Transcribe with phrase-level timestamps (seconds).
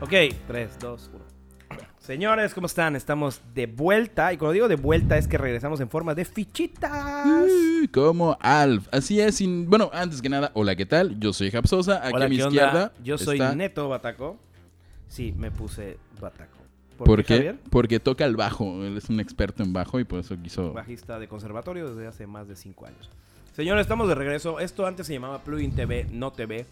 [0.00, 0.12] Ok,
[0.46, 1.24] 3, 2, 1.
[1.98, 2.96] Señores, ¿cómo están?
[2.96, 4.32] Estamos de vuelta.
[4.32, 7.26] Y cuando digo de vuelta es que regresamos en forma de fichitas.
[7.26, 8.88] Uh, Como Alf.
[8.90, 9.36] Así es.
[9.36, 11.20] sin- Bueno, antes que nada, hola, ¿qué tal?
[11.20, 12.00] Yo soy Japsosa.
[12.04, 12.92] Aquí Hola, a mi izquierda.
[13.04, 14.38] Yo soy está- Neto Bataco.
[15.08, 16.56] Sí, me puse Bataco.
[16.96, 17.36] ¿Por qué?
[17.36, 17.56] Javier?
[17.70, 18.84] Porque toca el bajo.
[18.84, 20.72] Él es un experto en bajo y por eso quiso.
[20.72, 23.08] Bajista de conservatorio desde hace más de 5 años.
[23.54, 24.60] Señores, estamos de regreso.
[24.60, 26.66] Esto antes se llamaba Plugin TV, no TV.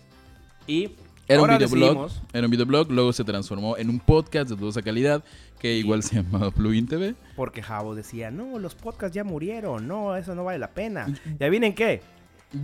[0.66, 0.90] Y
[1.28, 1.88] Era un videoblog.
[2.08, 2.90] decidimos- Era un videoblog.
[2.90, 5.22] Luego se transformó en un podcast de dudosa calidad.
[5.60, 7.14] Que igual se llamaba Plugin TV.
[7.36, 11.12] Porque Javo decía, no, los podcasts ya murieron, no, eso no vale la pena.
[11.40, 12.00] ¿Ya vienen qué?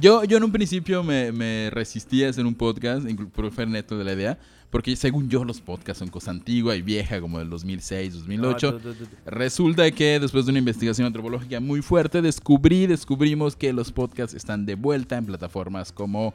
[0.01, 3.99] Yo, yo en un principio me, me resistía a hacer un podcast, por fue neto
[3.99, 4.39] de la idea,
[4.71, 8.73] porque según yo los podcasts son cosa antigua y vieja, como del 2006, 2008.
[8.73, 13.57] No, du- du- du- Resulta que después de una investigación antropológica muy fuerte, descubrí, descubrimos
[13.57, 16.33] que los podcasts están de vuelta en plataformas como...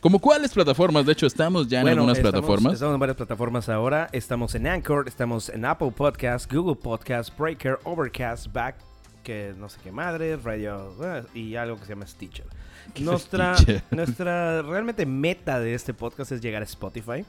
[0.00, 1.04] ¿Como cuáles plataformas?
[1.06, 2.72] De hecho, estamos ya en Bueno, algunas estamos- plataformas.
[2.74, 4.08] Estamos en varias plataformas ahora.
[4.12, 8.76] Estamos en Anchor, estamos en Apple Podcast, Google Podcast, Breaker, Overcast, Back,
[9.24, 12.46] que no sé qué madre, Radio eh, y algo que se llama Stitcher.
[12.94, 13.82] ¿Qué Nuestra, Stitcher?
[13.90, 17.24] nuestra realmente meta de este podcast es llegar a Spotify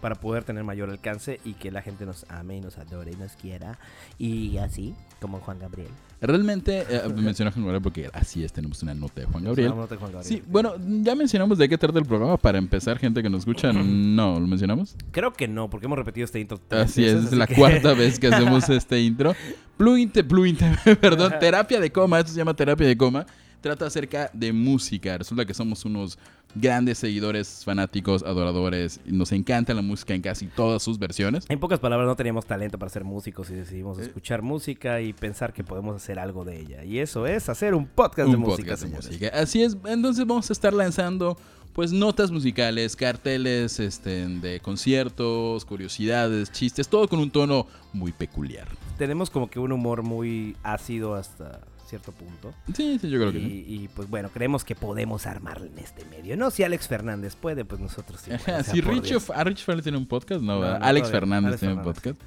[0.00, 3.16] para poder tener mayor alcance y que la gente nos ame y nos adore y
[3.16, 3.78] nos quiera.
[4.18, 5.90] Y así, como Juan Gabriel.
[6.20, 9.72] Realmente, eh, mencioné a Juan Gabriel porque así es, tenemos una nota de Juan Gabriel.
[9.72, 10.34] Una nota de Juan Gabriel.
[10.36, 13.72] Sí, bueno, ya mencionamos de qué trata el programa para empezar, gente que nos escucha.
[13.72, 14.96] No, ¿lo mencionamos?
[15.10, 16.58] Creo que no, porque hemos repetido este intro.
[16.66, 19.34] tres Así es, veces, es la así que- cuarta vez que hacemos este intro.
[19.76, 23.26] Plugin, te- plugin te- perdón, terapia de coma, esto se llama terapia de coma.
[23.60, 25.18] Trata acerca de música.
[25.18, 26.18] Resulta que somos unos
[26.54, 29.00] grandes seguidores, fanáticos, adoradores.
[29.04, 31.44] Nos encanta la música en casi todas sus versiones.
[31.48, 35.52] En pocas palabras, no teníamos talento para ser músicos y decidimos escuchar música y pensar
[35.52, 36.84] que podemos hacer algo de ella.
[36.84, 39.28] Y eso es hacer un podcast de música, podcast de música.
[39.34, 41.36] Así es, entonces vamos a estar lanzando
[41.76, 48.66] pues notas musicales, carteles este, de conciertos, curiosidades, chistes, todo con un tono muy peculiar.
[48.96, 52.52] Tenemos como que un humor muy ácido hasta cierto punto.
[52.74, 53.64] Sí, sí, yo creo que y, sí.
[53.68, 56.36] y, pues bueno, creemos que podemos armarlo en este medio.
[56.36, 58.32] No, si Alex Fernández puede, pues nosotros sí.
[58.32, 59.12] Ajá, si Rich.
[59.34, 60.42] ¿a Rich Fernández tiene un podcast?
[60.42, 61.10] No, No, Alex.
[61.10, 62.20] Fernández Alex tiene un podcast.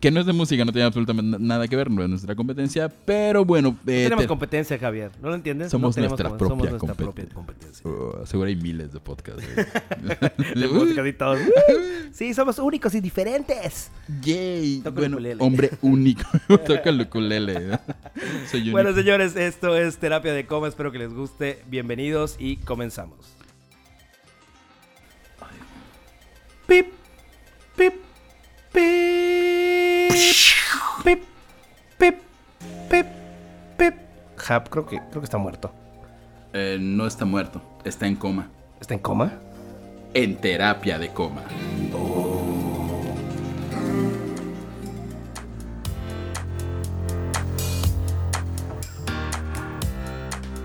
[0.00, 2.88] Que no es de música, no tiene absolutamente nada que ver, no es nuestra competencia,
[2.88, 5.10] pero bueno, No eh, tenemos te- competencia, Javier.
[5.20, 5.70] ¿No lo entiendes?
[5.70, 7.90] Somos No nuestra propia somos nuestra propia competencia.
[7.90, 9.44] uh, seguro hay miles de podcasts.
[10.54, 11.36] De todo.
[12.12, 13.90] Sí, somos únicos y diferentes.
[14.22, 16.22] Yay, bueno, hombre único.
[16.66, 17.78] Toca el ukulele.
[18.50, 18.68] Soy.
[18.70, 20.66] Bueno, señores, esto es Terapia de Coma.
[20.66, 21.62] Espero que les guste.
[21.68, 23.18] Bienvenidos y comenzamos.
[26.66, 26.86] Pip,
[27.76, 27.94] pip,
[28.72, 28.82] pip,
[31.98, 32.18] pip,
[32.88, 33.06] pip,
[33.76, 33.94] pip.
[34.48, 35.72] Hap, creo que, creo que está muerto.
[36.52, 38.48] Eh, no está muerto, está en coma.
[38.80, 39.32] ¿Está en coma?
[40.14, 41.42] En terapia de coma.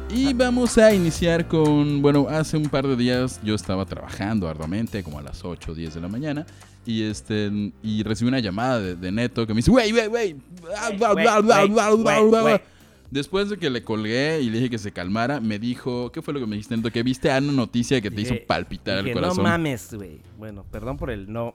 [0.09, 5.03] Y vamos a iniciar con, bueno, hace un par de días yo estaba trabajando arduamente,
[5.03, 6.45] como a las 8 o 10 de la mañana,
[6.85, 7.51] y este
[7.83, 11.13] y recibí una llamada de, de Neto que me dice, wey, wey, wey, bla, bla,
[11.13, 12.43] Wey, bla, bla, wey, bla, bla, wey, bla".
[12.43, 12.57] wey.
[13.11, 16.33] Después de que le colgué y le dije que se calmara, me dijo, ¿qué fue
[16.33, 16.91] lo que me dijiste, Neto?
[16.91, 19.37] Que viste a una noticia que te Dije- hizo palpitar Dije, el corazón.
[19.37, 20.19] No mames, güey.
[20.37, 21.53] Bueno, perdón por el no.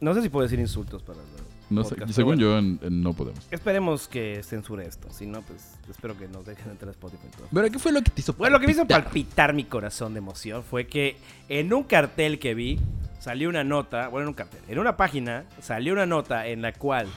[0.00, 1.24] No sé si puedo decir insultos para el
[1.70, 3.46] No sé, según yo, no podemos.
[3.50, 5.08] Esperemos que censure esto.
[5.12, 7.28] Si no, pues espero que nos dejen entrar a Spotify.
[7.36, 7.46] todo.
[7.52, 9.04] Pero, ¿qué fue lo que te hizo Bueno, lo que me hizo palpitar?
[9.04, 11.16] palpitar mi corazón de emoción fue que
[11.48, 12.78] en un cartel que vi
[13.26, 16.72] salió una nota, bueno, en un cartel, en una página salió una nota en la
[16.72, 17.08] cual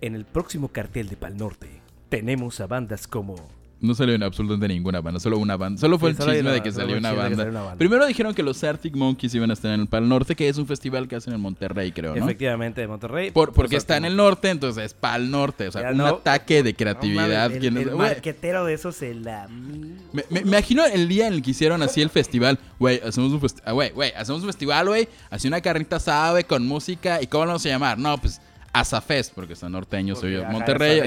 [0.00, 3.34] en el próximo cartel de Pal Norte tenemos a bandas como
[3.82, 5.80] No salió en absolutamente ninguna banda, solo una banda.
[5.80, 7.36] Solo fue Sí, el solo chisme una- de que salió una que banda.
[7.36, 7.76] salió una banda.
[7.78, 10.56] Primero dijeron que los Arctic Monkeys iban a estar en el Pal Norte, que es
[10.56, 12.24] un festival que hacen en Monterrey, creo, ¿no?
[12.24, 13.30] efectivamente de Monterrey.
[13.32, 15.68] Por- porque está en el norte, entonces es Pal Norte.
[15.68, 16.06] O sea, Ya un no.
[16.06, 17.50] ataque de No creatividad.
[17.58, 19.48] ¿quién el, el marquetero de eso se la...
[19.48, 22.58] me, me- me imagino el día en el que hicieron así el festival.
[22.78, 23.74] Güey, hacemos un festival.
[23.74, 25.08] Güey, güey, hacemos un festival, güey.
[25.28, 27.20] Así una carnita sabe con música.
[27.20, 27.98] ¿Y cómo lo vamos a llamar?
[27.98, 28.40] No, pues
[28.72, 30.44] Azafest, porque son norteños, soy yo.
[30.44, 31.00] Monterrey,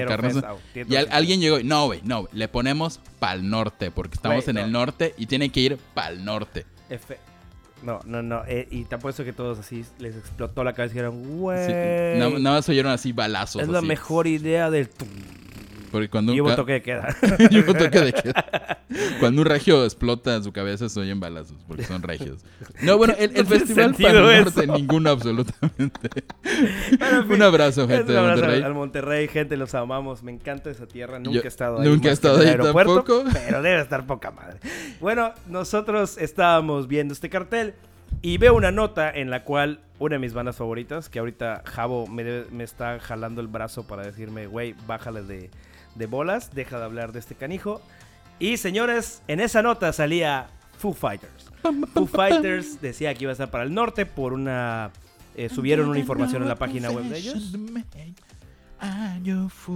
[0.72, 4.46] tiene Y al- alguien llegó y, no, güey, no, le ponemos pa'l norte, porque estamos
[4.48, 4.80] en el no.
[4.80, 6.64] norte y tiene que ir pa'l norte.
[6.88, 7.18] Efe-
[7.82, 8.42] No, no, no.
[8.46, 11.66] eh, y te apuesto que todos así les explotó la cabeza y dijeron, güey.
[11.66, 11.72] Sí,
[12.18, 13.60] nada, nada más oyeron así balazos.
[13.62, 14.88] es la mejor idea del...
[15.96, 17.16] Porque cuando Y hubo toque de queda.
[17.50, 18.82] y hubo toque de queda.
[19.18, 22.44] Cuando un regio explota en su cabeza, se oyen balazos, porque son regios.
[22.82, 24.66] No, bueno, el, el No festival para el eso.
[24.66, 26.10] ninguno absolutamente.
[26.98, 28.62] Bueno, un abrazo, gente un de abrazo Monterrey.
[28.62, 30.22] al Monterrey, gente, los amamos.
[30.22, 31.18] Me encanta esa tierra.
[31.18, 31.88] Nunca Yo he estado ahí.
[31.88, 33.24] nunca he estado ahí tampoco.
[33.32, 34.58] Pero debe estar poca madre.
[35.00, 37.74] Bueno, nosotros estábamos viendo este cartel
[38.22, 42.06] y veo una nota en la cual una de mis bandas favoritas, que ahorita Javo
[42.06, 45.50] me, debe- me está jalando el brazo para decirme, güey, bájale de,
[45.96, 47.80] de bolas, deja de hablar de este canijo.
[48.38, 50.48] Y señores, en esa nota salía
[50.78, 51.50] Foo Fighters.
[51.94, 54.90] Foo Fighters decía que iba a estar para el norte por una...
[55.36, 57.52] eh, subieron una información en la página web de ellos.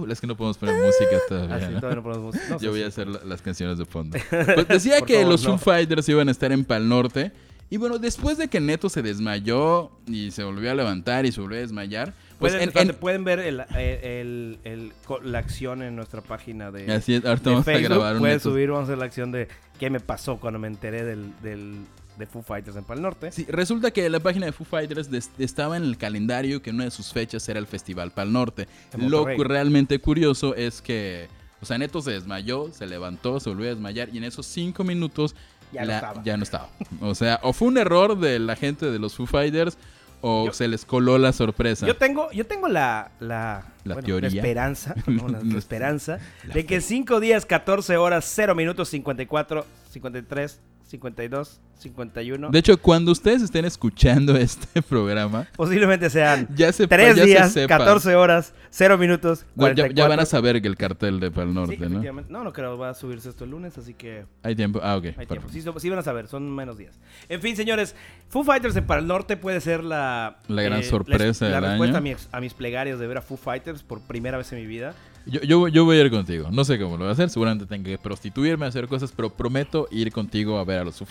[0.09, 1.55] Es que no podemos poner música todavía.
[1.75, 4.17] Ah, todavía no podemos- no sé Yo voy a hacer la- las canciones de fondo.
[4.29, 5.57] Pues decía que favor, los no.
[5.57, 7.31] Foo Fighters iban a estar en Pal Norte.
[7.69, 11.39] Y bueno, después de que Neto se desmayó y se volvió a levantar y se
[11.41, 15.39] volvió a desmayar, pues pueden, en- espérate, en- pueden ver el- el- el- co- la
[15.39, 18.69] acción en nuestra página de, así es, ahorita de vamos a grabar un Pueden subir,
[18.69, 19.47] vamos a hacer la acción de
[19.79, 21.85] qué me pasó cuando me enteré del, del-
[22.17, 23.31] de Foo Fighters en Pal Norte.
[23.31, 25.09] Sí, resulta que la página de Foo Fighters
[25.39, 28.67] estaba en el calendario que una de sus fechas era el Festival Pal Norte.
[28.97, 31.29] Lo cu- realmente curioso es que,
[31.61, 34.83] o sea, Neto se desmayó, se levantó, se volvió a desmayar y en esos cinco
[34.83, 35.35] minutos
[35.71, 36.23] Ya no la- estaba.
[36.23, 36.69] ya no estaba.
[36.99, 39.77] O sea, o fue un error de la gente de los Foo Fighters
[40.21, 41.85] o Yo- se les coló la sorpresa.
[41.87, 44.29] Yo tengo, yo tengo la, la, La bueno, teoría.
[44.29, 48.89] esperanza, no, la, la La- esperanza la de que 5 días, 14 horas, 0 minutos,
[48.89, 56.71] 54, 53, 52, 51, De hecho, cuando ustedes estén escuchando este programa, posiblemente sean ya
[56.71, 57.77] se 3 ya se días, sepa.
[57.79, 59.95] 14 horas, 0 minutos, ya, 44.
[59.95, 62.01] ya van a saber que el cartel de Pal Sí, Norte, ¿no?
[62.29, 64.79] No, no creo, va a subirse esto el lunes, así que Hay tiempo.
[64.83, 65.05] Ah, ok.
[65.17, 65.47] hay tiempo.
[65.79, 66.99] Sí, van a saber, son menos días.
[67.29, 67.95] En fin, señores,
[68.29, 70.37] Foo Fighters en para el norte puede ser la...
[70.47, 72.09] eh, La gran sorpresa La, del respuesta año.
[72.11, 74.65] a, mis, a mis plegarios de ver a Foo Fighters por primera vez en mi
[74.67, 74.93] vida.
[75.25, 76.49] Yo, yo, yo voy a ir contigo.
[76.51, 77.29] No sé cómo lo voy a hacer.
[77.29, 81.07] Seguramente tengo que prostituirme, hacer cosas, pero prometo ir contigo a ver a los Foo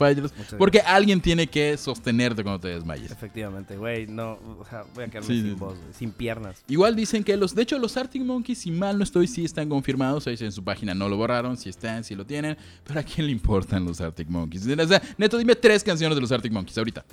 [0.59, 3.11] Porque alguien tiene que sostenerte cuando te desmayes.
[3.11, 6.62] Efectivamente, güey, no, o sea, voy a quedarme Sí, sin sí, voz, sin piernas.
[6.69, 9.69] Igual dicen que los, de hecho los Arctic Monkeys, si mal no estoy, sí están
[9.69, 10.27] confirmados.
[10.27, 12.57] Ahí en su página no lo borraron, si están, si lo tienen.
[12.85, 14.67] Pero a quién le importan los Arctic Monkeys.
[14.67, 17.05] O sea, Neto, dime tres canciones de los Arctic Monkeys ahorita.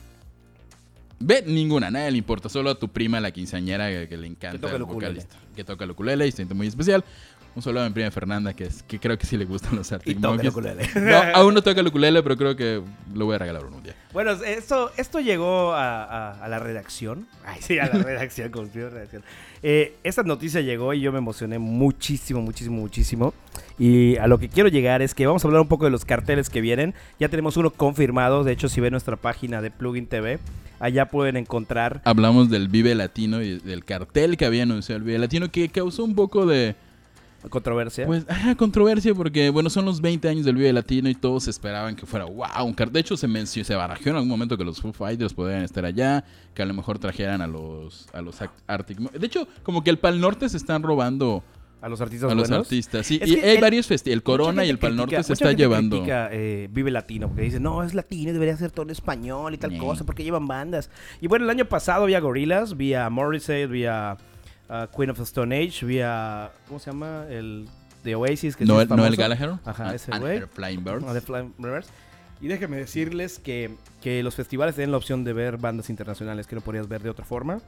[1.19, 2.47] Ve, ninguna, nadie le importa.
[2.49, 5.25] Solo a tu prima, la quinceañera, que, que le encanta toca el ukulele.
[5.55, 7.03] Que toca el ukulele y se siente muy especial.
[7.57, 9.89] Un saludo a mi prima Fernanda, que, es, que creo que sí le gustan los
[9.89, 10.51] Y Arctic toca el Monkeys.
[10.51, 10.89] ukulele.
[11.11, 12.83] No, aún no toca el ukulele, pero creo que
[13.15, 13.95] lo voy a regalar un día.
[14.13, 17.25] Bueno, esto, esto llegó a, a- a la redacción.
[17.43, 19.23] Ay, sí, a la redacción, fuera redacción.
[19.63, 23.33] Eh, esta noticia llegó y yo me emocioné muchísimo, muchísimo, muchísimo.
[23.79, 26.05] Y a lo que quiero llegar es que vamos a hablar un poco de los
[26.05, 26.93] carteles que vienen.
[27.19, 28.43] Ya tenemos uno confirmado.
[28.43, 30.37] De hecho, si ven nuestra página de Plugin TV,
[30.79, 35.17] allá pueden encontrar Hablamos del Vive Latino y del cartel que había anunciado el Vive
[35.17, 36.75] Latino, que causó un poco de
[37.49, 38.05] controversia.
[38.05, 41.95] pues, ah, controversia, porque bueno, son los 20 años del Vive Latino y todos esperaban
[41.95, 42.93] que fuera wow, un cartel.
[42.93, 45.85] De hecho, se, mencionó, se barajó en algún momento que los Foo Fighters podrían estar
[45.85, 46.23] allá,
[46.53, 49.89] que a lo mejor trajeran a los, a los Ar- Arctic De hecho, como que
[49.89, 51.43] el Pal Norte se están robando
[51.79, 53.05] a los artistas a los artistas.
[53.05, 54.17] Sí, Es y hay el- varios festivales.
[54.17, 55.97] El Corona y el Pal Norte se está llevando.
[55.97, 59.53] critica, eh, Vive Latino, porque dice, no, es latino y debería ser todo en español
[59.53, 60.89] y tal cosa, porque llevan bandas.
[61.21, 64.17] Y bueno, el año pasado vi a Gorillaz, vi a Morrissey, vi a,
[64.95, 67.25] Queen of the Stone Age, vi a, ¿cómo se llama?
[67.29, 67.67] El
[68.03, 68.87] de Oasis, que Noel.
[68.89, 69.53] Noel Gallagher.
[69.65, 70.41] Ajá, and- ese and güey.
[70.53, 71.05] Flying Birds.
[71.07, 71.87] Ah, de Flying Birds.
[72.39, 76.55] Y déjenme decirles que, que los festivales tienen la opción de ver bandas internacionales que
[76.55, 77.59] no podrías ver de otra forma.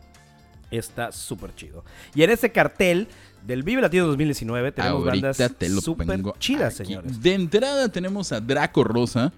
[0.72, 1.84] Está súper chido.
[2.14, 3.08] Y en este cartel
[3.48, 6.08] del Vive Latino 2019 tenemos Ahorita bandas te súper
[6.38, 6.86] chidas, aquí.
[6.90, 7.20] señores.
[7.24, 9.34] De entrada tenemos a Draco Rosa.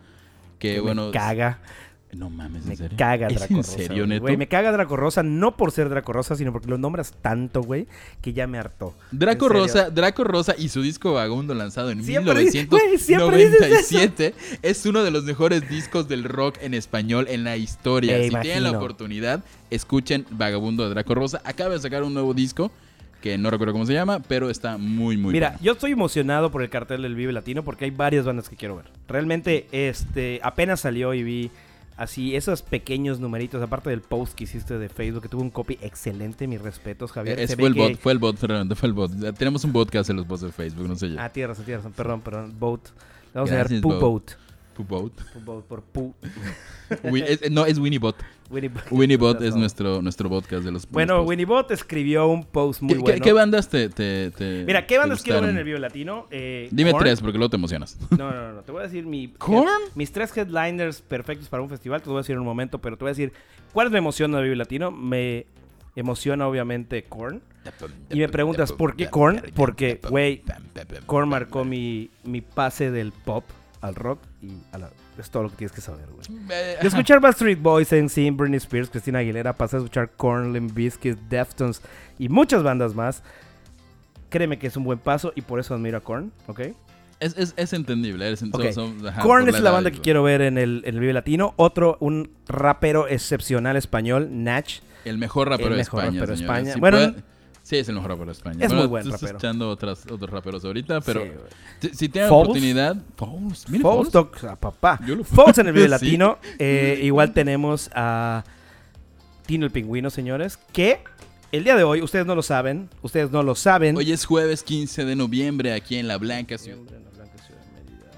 [0.60, 1.06] Que, Que bueno.
[1.06, 1.60] me caga,
[2.14, 2.98] No mames, ¿en me serio?
[2.98, 3.72] caga ¿Es Draco en Rosa.
[3.78, 4.22] serio, neto?
[4.22, 7.62] Güey, me caga Draco Rosa no por ser Draco Rosa, sino porque lo nombras tanto,
[7.62, 7.88] güey,
[8.22, 8.94] que ya me hartó.
[9.12, 9.48] Draco.
[9.50, 14.34] Rosa, Draco Rosa y su disco Vagabundo lanzado en Siempre dices- güey, siempre dices 1997
[14.62, 18.22] es uno de los mejores discos del rock en español en la historia.
[18.24, 21.42] Si tienen la oportunidad, escuchen Vagabundo de Draco Rosa.
[21.46, 22.72] Acaba de sacar un nuevo disco
[23.22, 25.64] que no recuerdo cómo se llama, pero está muy muy Mira, bueno.
[25.64, 28.76] yo estoy emocionado por el cartel del Vive Latino porque hay varias bandas que quiero
[28.78, 28.86] ver.
[29.08, 31.52] Realmente, este, apenas salió y vi
[31.98, 35.78] así esos pequeños numeritos, aparte del post que hiciste de Facebook, que tuvo un copy
[35.82, 37.40] excelente, mis respetos, Javier.
[37.40, 39.12] Es- fue el que- bot, fue el bot, Fernando, fue el bot.
[39.38, 41.16] Tenemos un bot que hace los bots de Facebook, no sé yo.
[41.20, 42.82] Ah, tienes razón, perdón, perdón, Boat.
[42.88, 42.92] Le
[43.34, 44.00] Vamos a Gracias, Boat.
[44.02, 44.32] Boat.
[44.84, 45.14] Pu bot.
[45.34, 45.84] Poo Boat por.
[47.04, 48.16] Win- es- no, es Winnie Bot.
[48.50, 48.84] Winnie Bot.
[48.92, 51.30] Winnie Bot es nuestro, nuestro podcast de los Bueno, posts.
[51.30, 53.24] Winnie Bot escribió un post muy ¿Qué, bueno.
[53.24, 56.28] qué bandas te, te, te- Mira, ¿qué bandas quiero ver en el Vive Latino?
[56.32, 57.04] Eh, Dime Korn.
[57.06, 57.98] tres, porque luego te emocionas.
[58.10, 59.70] No, no, no, te voy a decir mi, ¿Korn?
[59.96, 62.80] mis tres headliners perfectos para un festival, te lo voy a decir en un momento,
[62.80, 63.32] pero te voy a decir
[63.72, 64.92] cuáles me emocionan de Vive Latino.
[64.92, 65.46] Me
[65.96, 67.42] emociona obviamente Korn.
[68.10, 69.42] Y me preguntas, ¿por qué Korn?
[69.56, 70.42] Porque, güey,
[71.06, 73.46] Korn marcó mi, mi pase del pop
[73.82, 76.26] al rock y a la- es todo lo que tienes que saber, güey.
[76.50, 80.74] Eh, De escuchar Backstreet Boys, NSYNC, Britney Spears, Christina Aguilera, pasé a escuchar Korn, Limp
[80.74, 81.82] Bizkit, Deftones
[82.18, 83.22] y muchas bandas más.
[84.30, 86.62] Créeme que es un buen paso y por eso admiro a Korn, ¿ok?
[87.20, 88.32] Es, es, es entendible.
[88.32, 88.72] es- son- Ok.
[88.72, 91.54] son- ajá, Korn es la banda que quiero ver en el, en el Vive Latino.
[91.58, 94.68] Otro, un rapero excepcional español, Nach.
[95.06, 96.20] El mejor rapero El de mejor España.
[96.22, 96.42] rapero de.
[96.44, 96.74] España.
[96.74, 97.24] Si Bueno, puede-
[97.64, 98.58] sí, es el mejor rapero de España.
[98.66, 99.38] es Bueno, muy buen rapero.
[99.38, 101.24] echando otras, otros raperos ahorita, pero
[101.82, 102.50] Sí, si, tienen Foles.
[102.50, 102.96] oportunidad.
[103.16, 104.14] Foles, mira, Foles.
[104.14, 105.00] toc- a papá.
[105.06, 105.90] Lo- en el Vive Sí.
[105.90, 106.38] Latino.
[106.60, 108.44] Eh, igual tenemos a
[109.46, 110.58] Tino el Pingüino, señores.
[110.72, 111.00] Que
[111.52, 112.90] el día de hoy, ustedes no lo saben.
[113.02, 113.98] Ustedes no lo saben.
[113.98, 116.78] Hoy es jueves 15 de noviembre aquí en La Blanca Ciudad.
[116.78, 118.12] Noviembre en la Blanca Ciudad de Mérida.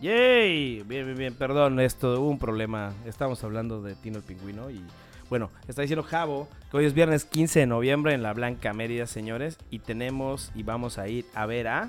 [0.00, 0.82] ¡Yay!
[0.82, 1.34] Bien, bien, bien.
[1.34, 2.92] Perdón, esto hubo un problema.
[3.06, 4.80] Estábamos hablando de Tino el Pingüino y.
[5.32, 9.06] Bueno, está diciendo Javo que hoy es viernes 15 de noviembre en la Blanca Mérida,
[9.06, 9.56] señores.
[9.70, 11.88] Y tenemos y vamos a ir a ver a.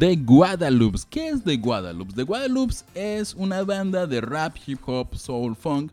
[0.00, 0.98] The Guadalupe.
[1.08, 2.14] ¿Qué es The Guadalupe?
[2.14, 5.92] The Guadalupe es una banda de rap, hip hop, soul, funk.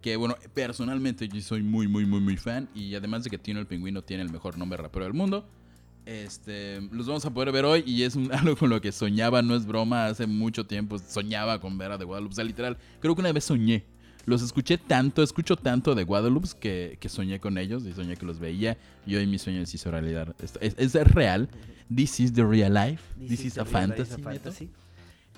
[0.00, 2.66] Que bueno, personalmente yo soy muy, muy, muy, muy fan.
[2.74, 5.46] Y además de que Tino el Pingüino tiene el mejor nombre rapero del mundo.
[6.06, 9.42] Este, los vamos a poder ver hoy y es un- algo con lo que soñaba,
[9.42, 13.14] no es broma, hace mucho tiempo soñaba con ver a The Guadalupe, o literal, creo
[13.14, 13.84] que una vez soñé,
[14.28, 18.26] los escuché tanto, escucho tanto de Guadalupe que, que soñé con ellos y soñé que
[18.26, 20.34] los veía y hoy mi sueño se hizo realidad.
[20.42, 21.48] Esto- Es, es real,
[21.94, 24.68] this is the real life, this, is, a fantasy.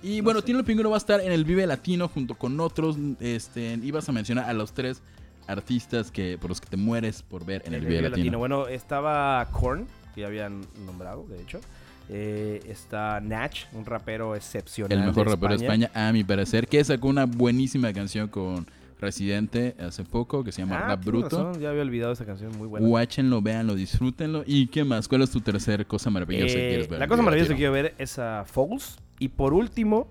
[0.02, 2.96] Y bueno, Tino el Pingüino va a estar en el Vive Latino junto con otros,
[3.20, 5.02] este, ibas a mencionar a los tres
[5.46, 8.38] artistas que por los que te mueres por ver en el, Vive Latino.
[8.38, 11.60] Bueno, estaba Korn, que ya habían nombrado, de hecho.
[12.08, 14.98] Eh, está Nach, un rapero excepcional.
[14.98, 18.66] El mejor de rapero de España, a mi parecer, que sacó una buenísima canción con
[19.00, 21.28] Residente hace poco, que se llama Ah, Rap Bruto.
[21.44, 22.86] razón, ya había olvidado esa canción, muy buena.
[22.86, 24.44] Watchenlo, véanlo, disfrútenlo.
[24.46, 25.08] ¿Y qué más?
[25.08, 26.98] ¿Cuál es tu tercer cosa maravillosa que Eh, quieres ver?
[27.00, 28.98] la cosa maravillosa que quiero ver es a Foles.
[29.18, 30.08] Y por último,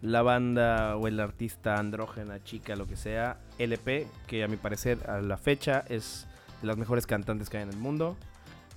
[0.00, 4.98] la banda o el artista andrógena, chica, lo que sea, LP, que a mi parecer
[5.08, 6.26] a la fecha es
[6.60, 8.16] de las mejores cantantes que hay en el mundo.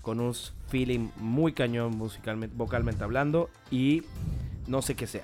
[0.02, 0.34] Con un
[0.68, 3.50] feeling muy cañón musicalmente, vocalmente hablando.
[3.72, 4.04] Y
[4.68, 5.24] no sé qué sea.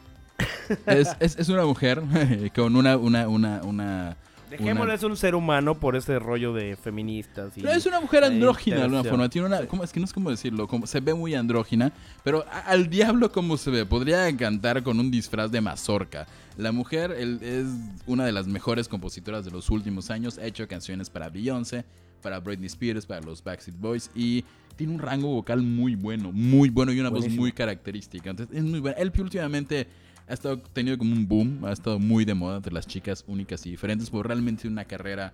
[0.85, 2.01] Es, es- es una mujer
[2.55, 4.17] con una, una, una, una...
[4.49, 7.57] Dejémosle, es un ser humano por ese rollo de feministas.
[7.57, 9.29] Y No, es una mujer andrógina de alguna forma.
[9.29, 9.81] Tiene una, ¿cómo?
[9.85, 10.67] Es que no es como decirlo.
[10.67, 11.93] Como, se ve muy andrógina.
[12.25, 13.85] Pero a- al diablo, ¿cómo se ve?
[13.85, 16.27] Podría cantar con un disfraz de mazorca.
[16.57, 17.65] La mujer él, es
[18.07, 20.37] una de las mejores compositoras de los últimos años.
[20.37, 21.85] Ha hecho canciones para Beyoncé,
[22.21, 24.11] para Britney Spears, para los Backstreet Boys.
[24.13, 24.43] Y
[24.75, 26.33] tiene un rango vocal muy bueno.
[26.33, 28.29] Muy bueno y una voz muy característica.
[28.31, 28.97] Entonces es muy buena.
[28.97, 29.87] Él últimamente
[30.27, 31.65] ha estado tenido como un boom.
[31.65, 34.09] Ha estado muy de moda entre las chicas únicas y diferentes.
[34.09, 35.33] Porque realmente una carrera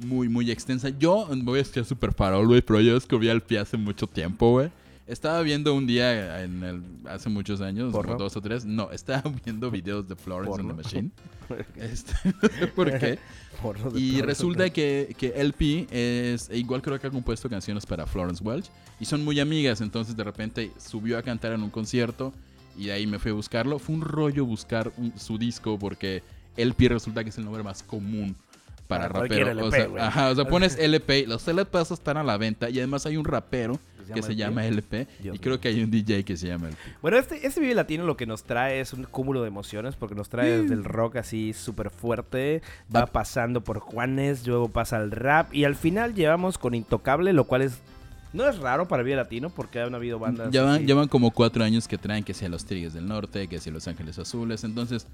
[0.00, 0.88] muy, muy extensa.
[0.90, 4.50] Yo voy a estar súper farol, güey, pero yo descubrí al pie hace mucho tiempo,
[4.50, 4.70] güey.
[5.06, 8.64] Estaba viendo un día en el, hace muchos años, como dos o tres.
[8.64, 11.10] No, estaba viendo videos de Florence and the Machine.
[11.76, 13.18] Este, no sé por qué.
[13.94, 18.06] Y Florence resulta que, que LP es, e igual creo que ha compuesto canciones para
[18.06, 18.70] Florence Welch.
[19.00, 22.32] Y son muy amigas, entonces de repente subió a cantar en un concierto.
[22.76, 23.78] Y de ahí me fui a buscarlo.
[23.78, 26.22] Fue un rollo buscar un- su disco porque
[26.56, 28.34] LP resulta que es el nombre más común
[28.88, 29.66] para Para rapero.
[29.66, 33.06] o, sea, ajá, o sea, pones LP, los LPs están a la venta y además
[33.06, 36.36] hay un rapero ¿Se que se llama LP y creo que hay un DJ que
[36.36, 36.80] se llama LP.
[37.00, 40.14] Bueno, este, este Vive Latino lo que nos trae es un cúmulo de emociones porque
[40.16, 42.60] nos trae desde el rock así súper fuerte,
[42.94, 47.44] va pasando por Juanes, luego pasa al rap y al final llevamos con Intocable, lo
[47.44, 47.78] cual es
[48.32, 51.30] no es raro para Vive Latino porque han habido bandas Ya van, ya van como
[51.30, 54.64] cuatro años que traen que sea los Tigres del Norte, que sea Los Ángeles Azules,
[54.64, 55.06] entonces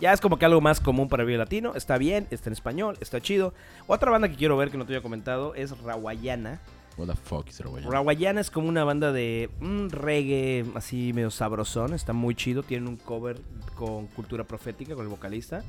[0.00, 2.96] Ya es como que algo más común para Vive Latino, está bien, está en español,
[3.00, 3.54] está chido.
[3.86, 6.60] Otra banda que quiero ver que no te había comentado es Rawayana.
[6.96, 7.90] what the fuck is Rawayana?
[7.90, 12.88] Rawayana es como una banda de un reggae así medio sabrosón, está muy chido, tienen
[12.88, 13.40] un cover
[13.76, 15.62] con Cultura Profética, con el vocalista.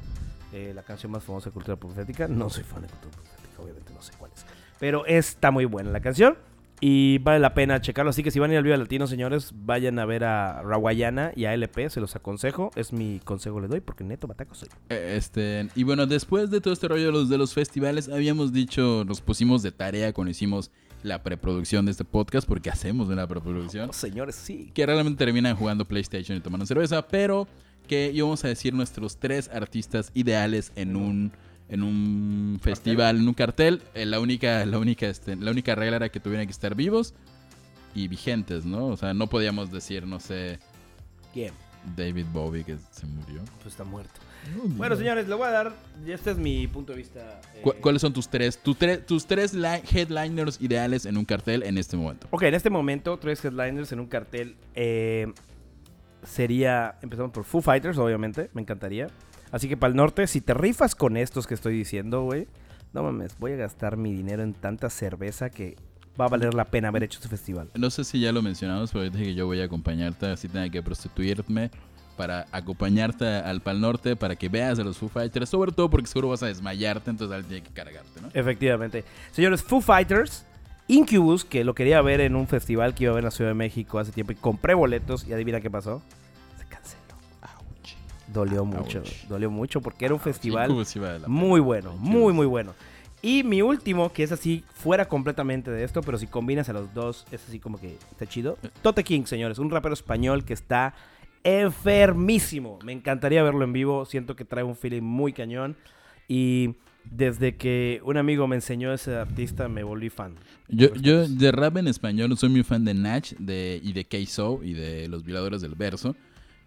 [0.53, 3.93] Eh, la canción más famosa de Cultura Profética, no soy fan de Cultura Profética, obviamente
[3.93, 4.45] no sé cuál es.
[4.79, 6.37] Pero está muy buena la canción
[6.87, 8.11] y vale la pena checarlo.
[8.11, 11.31] Así que si van a ir al Viva Latino, señores, vayan a ver a Rawayana
[11.35, 12.69] y a LP, se los aconsejo.
[12.75, 14.69] Es mi consejo le doy porque neto bataco soy.
[14.89, 18.53] Eh, Este, y bueno, después de todo este rollo de los, de los festivales, habíamos
[18.53, 20.69] dicho, nos pusimos de tarea cuando hicimos
[21.01, 24.69] la preproducción de este podcast, porque hacemos una preproducción, Oh, señores, sí.
[24.75, 27.47] que realmente terminan jugando PlayStation y tomando cerveza, pero
[27.87, 31.31] que íbamos a decir nuestros tres artistas ideales en un
[31.69, 33.81] en un festival, en un cartel.
[33.93, 37.13] Eh, la única la única este, la única regla era que tuvieran que estar vivos
[37.93, 38.87] y vigentes, ¿no?
[38.87, 40.59] O sea, no podíamos decir, no sé,
[41.33, 41.53] ¿Quién?
[41.95, 43.41] David Bowie que se murió.
[43.61, 44.13] Pues está muerto.
[44.65, 45.73] Bueno, señores, le voy a dar.
[46.05, 47.41] Este es mi punto de vista.
[47.55, 51.25] eh, ¿Cu- ¿Cuáles son tus tres, tu tre- tus tres li- headliners ideales en un
[51.25, 52.27] cartel en este momento?
[52.31, 54.55] Ok, en este momento, tres headliners en un cartel.
[54.75, 55.33] eh,
[56.23, 56.95] sería.
[57.01, 58.49] Empezamos por Foo Fighters, obviamente.
[58.53, 59.07] Me encantaría.
[59.55, 62.45] Así que para el norte, si te rifas con estos que estoy diciendo, güey.
[62.91, 65.77] No mames, voy a gastar mi dinero en tanta cerveza que
[66.19, 67.69] va a valer la pena haber hecho ese festival.
[67.73, 70.69] No sé si ya lo mencionamos, pero dije que yo voy a acompañarte, así tenga
[70.69, 71.71] que prostituirme
[72.17, 76.07] para acompañarte al Pal Norte, para que veas a los Foo Fighters, sobre todo porque
[76.07, 78.27] seguro vas a desmayarte, entonces alguien tiene que cargarte, ¿no?
[78.33, 79.05] Efectivamente.
[79.31, 80.45] Señores, Foo Fighters,
[80.89, 83.51] Incubus, que lo quería ver en un festival que iba a haber en la Ciudad
[83.51, 86.01] de México hace tiempo y compré boletos y adivina qué pasó.
[88.27, 89.27] Dolió mucho, Ouch.
[89.27, 92.73] dolió mucho porque era un festival vale la muy bueno, muy muy bueno.
[93.21, 96.93] Y mi último, que es así, fuera completamente de esto, pero si combinas a los
[96.93, 98.57] dos, es así como que está chido.
[98.83, 100.93] Tote King, señores, un rapero español que está
[101.43, 102.77] enfermísimo.
[102.83, 105.75] Me encantaría verlo en vivo, siento que trae un feeling muy cañón.
[106.27, 110.35] Y desde que un amigo me enseñó a ese artista, me volví fan.
[110.67, 114.61] Yo, yo de rap en español soy muy fan de Nach de, y de K-So
[114.63, 116.15] y de Los Violadores del Verso.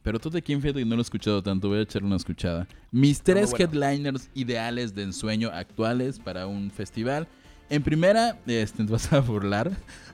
[0.02, 2.16] Pero tú de quién fíjate que no lo he escuchado tanto, voy a echarle una
[2.16, 2.66] escuchada.
[2.90, 3.64] Mis tres bueno.
[3.64, 7.26] headliners ideales de ensueño actuales para un festival.
[7.70, 9.70] En primera, este, te vas a burlar,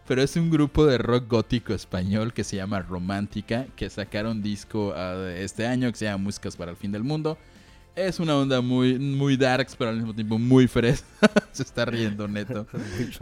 [0.08, 4.92] pero es un grupo de rock gótico español que se llama Romántica, que sacaron disco
[4.96, 7.38] ah, este año que se llama Músicas para el Fin del Mundo.
[7.96, 11.06] Es una onda muy, muy darks, pero al mismo tiempo muy fresca.
[11.52, 12.66] se está riendo neto.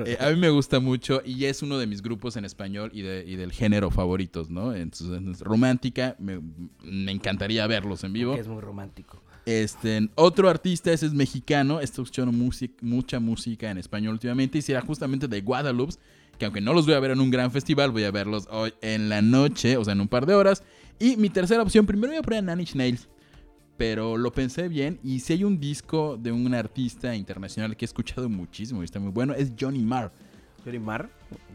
[0.07, 3.03] Eh, a mí me gusta mucho y es uno de mis grupos en español y,
[3.03, 4.75] de- y del género favoritos, ¿no?
[4.75, 6.41] Entonces, romántica, me,
[6.83, 8.35] me encantaría verlos en vivo.
[8.35, 9.23] Es muy romántico.
[9.45, 14.63] Este, otro artista, ese es mexicano, está escuchando music- mucha música en español últimamente y
[14.63, 15.95] será justamente de Guadalupe,
[16.39, 18.73] que aunque no los voy a ver en un gran festival, voy a verlos hoy
[18.81, 20.63] en la noche, o sea, en un par de horas.
[20.99, 23.09] Y mi tercera opción, primero voy a poner a Inch Nails,
[23.77, 27.87] pero lo pensé bien y si hay un disco de un artista internacional que he
[27.87, 30.13] escuchado muchísimo y está muy bueno, es Johnny Marr.
[30.65, 31.11] Johnny Marr,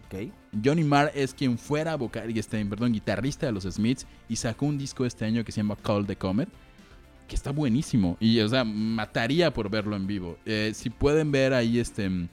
[0.05, 0.31] ok.
[0.63, 4.77] Johnny Marr es quien fuera vocal, este, perdón, guitarrista de los Smiths y sacó un
[4.77, 6.49] disco este año que se llama Call the Comet,
[7.27, 10.37] que está buenísimo y, o sea, mataría por verlo en vivo.
[10.45, 12.29] Eh, si pueden ver ahí este en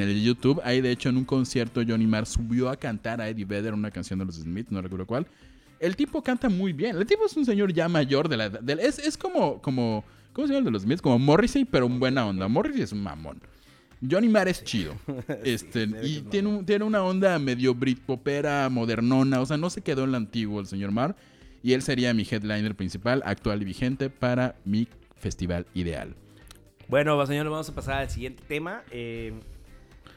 [0.00, 3.44] el YouTube, ahí de hecho en un concierto Johnny Marr subió a cantar a Eddie
[3.44, 5.26] Vedder una canción de los Smiths, no recuerdo cuál.
[5.80, 6.96] El tipo canta muy bien.
[6.96, 8.70] El tipo es un señor ya mayor de la edad.
[8.80, 11.02] es, es como, como, ¿cómo se llama el de los Smiths?
[11.02, 12.46] Como Morrissey, pero en buena onda.
[12.48, 13.40] Morrissey es un mamón.
[14.08, 14.94] Johnny Marr es chido.
[15.44, 19.40] Este, y es tiene, un- tiene una onda medio britpopera, modernona.
[19.40, 21.16] O sea, no se quedó en la antiguo el señor Marr.
[21.62, 26.14] Y él sería mi headliner principal, actual y vigente, para mi festival ideal.
[26.88, 28.82] Bueno, señores, vamos a pasar al siguiente tema.
[28.90, 29.32] Eh,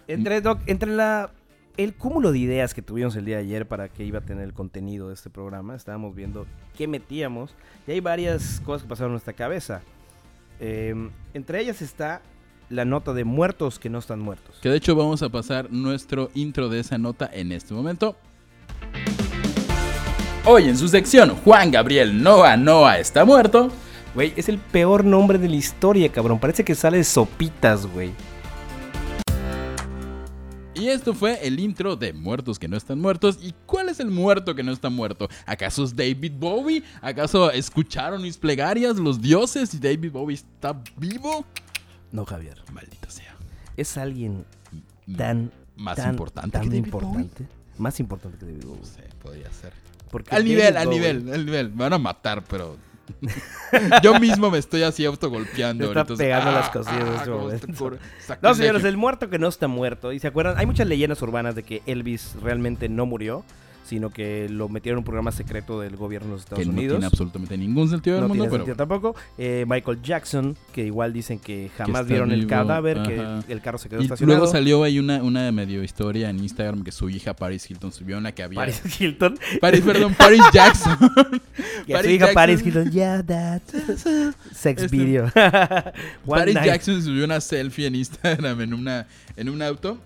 [0.08, 1.32] entre, Doc, entre la,
[1.78, 4.44] el cúmulo de ideas que tuvimos el día de ayer para que iba a tener
[4.44, 6.46] el contenido de este programa, estábamos viendo
[6.78, 7.56] qué metíamos
[7.88, 9.82] y hay varias cosas que pasaron en nuestra cabeza.
[10.60, 10.94] Eh,
[11.34, 12.22] entre ellas está
[12.70, 14.60] la nota de muertos que no están muertos.
[14.62, 18.16] Que de hecho vamos a pasar nuestro intro de esa nota en este momento.
[20.46, 23.72] Hoy en su sección, Juan Gabriel Noa Noa está muerto.
[24.14, 26.40] Güey, es el peor nombre de la historia, cabrón.
[26.40, 28.12] Parece que sale de sopitas, güey.
[30.84, 33.40] Y esto fue el intro de Muertos que no están muertos.
[33.42, 35.30] ¿Y cuál es el muerto que no está muerto?
[35.46, 36.84] ¿Acaso es David Bowie?
[37.02, 41.46] ¿Acaso escucharon mis plegarias los dioses y David Bowie está vivo?
[42.12, 42.62] No, Javier.
[42.74, 43.34] Maldita sea.
[43.78, 44.44] Es alguien
[45.18, 45.54] tan...
[45.78, 47.48] Más tan- importante tan que David importante.
[47.78, 48.80] Más importante que David Bowie.
[48.82, 49.72] No sé, podría ser.
[50.12, 51.70] Porque Al David nivel, al nivel, al nivel.
[51.70, 52.76] Me van a matar, pero.
[54.02, 55.86] Yo mismo me estoy así autogolpeando.
[55.88, 57.68] Está pegando ah, las cosillas ah, este momento.
[57.68, 58.00] está cor-
[58.42, 60.12] No, señores, el muerto que no está muerto.
[60.14, 63.44] Y se acuerdan, hay muchas leyendas urbanas de que Elvis realmente no murió,
[63.84, 66.72] sino que lo metieron en un programa secreto del gobierno de los Estados Que no
[66.74, 66.94] Unidos.
[66.96, 68.66] tiene absolutamente ningún sentido del No mundo, tiene pero.
[68.66, 69.16] sentido tampoco.
[69.38, 73.44] Eh, Michael Jackson, que igual dicen que jamás vieron el cadáver, ajá.
[73.46, 74.38] que el carro se quedó Y estacionado.
[74.40, 78.18] luego salió ahí una, una medio historia en Instagram que su hija Paris Hilton subió
[78.18, 78.60] una que había.
[78.60, 79.38] Paris Hilton.
[79.60, 80.98] Paris, perdón, Paris Jackson.
[81.86, 82.92] Y a su Paris hija Jackson- Paris Hilton.
[82.92, 83.62] Yeah, that.
[84.54, 85.30] Sex Este- video.
[86.26, 86.66] Paris night.
[86.66, 89.98] Jackson subió una selfie en Instagram en, una, en un auto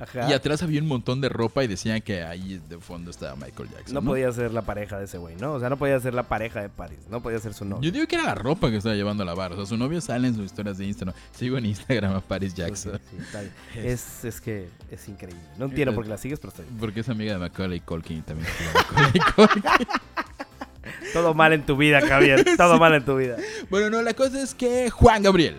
[0.00, 0.30] Ajá.
[0.30, 3.68] y atrás había un montón de ropa y decían que ahí de fondo estaba Michael
[3.68, 3.94] Jackson.
[3.94, 4.10] No ¿no?
[4.10, 5.52] podía ser la pareja de ese güey, ¿no?
[5.52, 6.98] O sea, no podía ser la pareja de Paris.
[7.10, 7.82] No podía ser su novio.
[7.82, 9.52] Yo digo que era la ropa que estaba llevando a lavar.
[9.52, 11.14] O sea, su novio sale en sus historias de Instagram.
[11.32, 12.98] Sigo en Instagram a Paris Jackson.
[12.98, 13.52] Sí, sí, está bien.
[13.86, 15.42] es, es que es increíble.
[15.58, 16.76] No entiendo por qué la sigues, pero está bien.
[16.78, 19.62] Porque es amiga de Macaulay Culkin y también Macaulay Culkin.
[21.12, 22.44] Todo mal en tu vida, Javier.
[22.56, 23.36] Todo mal en tu vida.
[23.68, 25.58] Bueno, no, la cosa es que Juan Gabriel.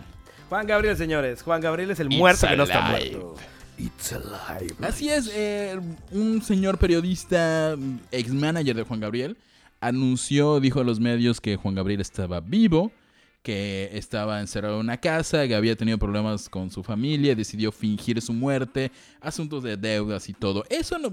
[0.50, 1.44] Juan Gabriel, señores.
[1.44, 3.36] Juan Gabriel es el It's muerto que no está muerto.
[3.82, 4.76] It's alive.
[4.82, 5.80] Así es, eh,
[6.12, 7.76] un señor periodista,
[8.12, 9.38] ex manager de Juan Gabriel,
[9.80, 12.92] anunció, dijo a los medios que Juan Gabriel estaba vivo,
[13.44, 18.22] que estaba encerrado en una casa, que había tenido problemas con su familia, decidió fingir
[18.22, 20.64] su muerte, asuntos de deudas y todo.
[20.70, 21.10] Eso no,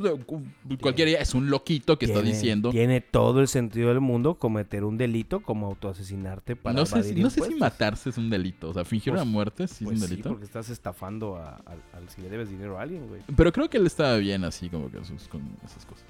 [0.78, 2.70] cualquiera es un loquito que está diciendo.
[2.70, 7.30] Tiene todo el sentido del mundo cometer un delito como autoasesinarte para No sé, no
[7.30, 10.02] sé si matarse es un delito, o sea, fingir Pues- una muerte sí Pues es
[10.02, 10.28] un sí, delito.
[10.28, 13.22] porque estás estafando a, al- si le debes dinero a alguien, güey.
[13.36, 16.04] Pero creo que él estaba bien así como que sus- con esas cosas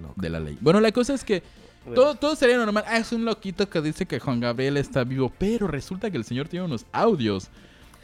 [0.00, 0.12] No.
[0.16, 0.58] de la ley.
[0.60, 1.42] Bueno, la cosa es que
[1.94, 2.84] todo, todo sería normal.
[2.86, 6.24] Ah, es un loquito que dice que Juan Gabriel está vivo, pero resulta que el
[6.24, 7.50] señor tiene unos audios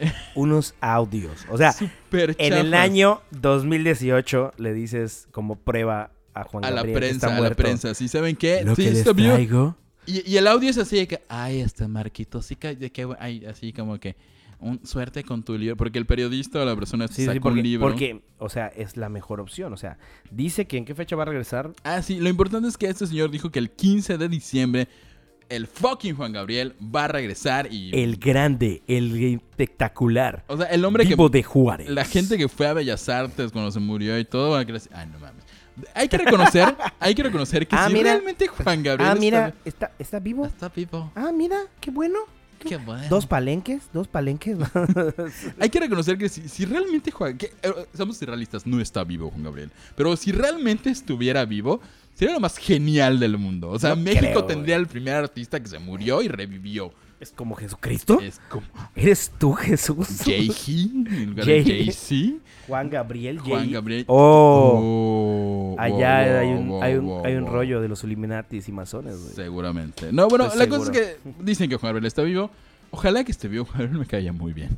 [0.35, 1.47] Unos audios.
[1.51, 1.75] O sea,
[2.13, 7.27] en el año 2018 le dices como prueba a Juan a la Gabriel que prensa,
[7.27, 7.95] está a la prensa.
[7.95, 8.63] ¿Sí saben qué?
[8.65, 11.87] Lo sí, que les traigo Y, y el audio es así de que, ay, este
[11.89, 14.17] Marquito, sí que, de que, ay, así como que,
[14.61, 17.59] un, suerte con tu libro, porque el periodista o la persona Sí, saca sí, porque,
[17.61, 17.89] un libro.
[17.89, 19.73] porque, o sea, es la mejor opción.
[19.73, 19.99] O sea,
[20.31, 21.73] dice que en qué fecha va a regresar.
[21.85, 24.89] Ah, sí, lo importante es que este señor dijo que el 15 de diciembre
[25.49, 27.91] el fucking Juan Gabriel va a regresar y...
[27.93, 31.11] El grande, el espectacular, o sea, el hombre que...
[31.11, 31.89] vivo de Juárez.
[31.91, 34.81] La gente que fue a Bellas Artes cuando se murió y todo, va a creer,
[34.93, 35.43] ay, no mames.
[35.95, 38.13] Hay que reconocer, hay que reconocer que Ah, mira.
[38.13, 40.47] realmente Juan Gabriel Ah, está- mira, está, está vivo.
[40.47, 41.11] está, vivo.
[41.17, 42.19] Ah, mira, qué bueno.
[42.69, 43.09] Qué bueno.
[43.09, 44.59] Dos palenques, dos palenques.
[45.59, 47.37] Hay que reconocer que si, si realmente Juan...
[47.39, 49.71] Que, eh, somos realistas, no está vivo Juan Gabriel.
[49.97, 51.81] Pero si realmente estuviera vivo,
[52.15, 53.71] sería lo más genial del mundo.
[53.71, 56.93] O sea, No México creo, tendría el primer artista que se murió y revivió.
[57.21, 58.19] Es como Jesucristo.
[58.21, 60.23] Es como ¿Eres tú, Jesús?
[60.25, 62.39] Jay-Z.
[62.67, 63.39] Juan Gabriel.
[63.39, 64.05] Juan Jay- Gabriel.
[64.09, 65.73] Oh.
[65.73, 67.53] Oh, Allá wow, hay un, wow, hay un, wow, hay un wow.
[67.53, 69.35] rollo de los Illuminatis y masones, güey.
[69.35, 70.13] Seguramente.
[70.13, 72.51] No, bueno, Estoy la cosa es que dicen que Juan Gabriel está vivo.
[72.91, 73.65] Ojalá que esté vivo.
[73.67, 74.71] Juan Gabriel me caía muy bien.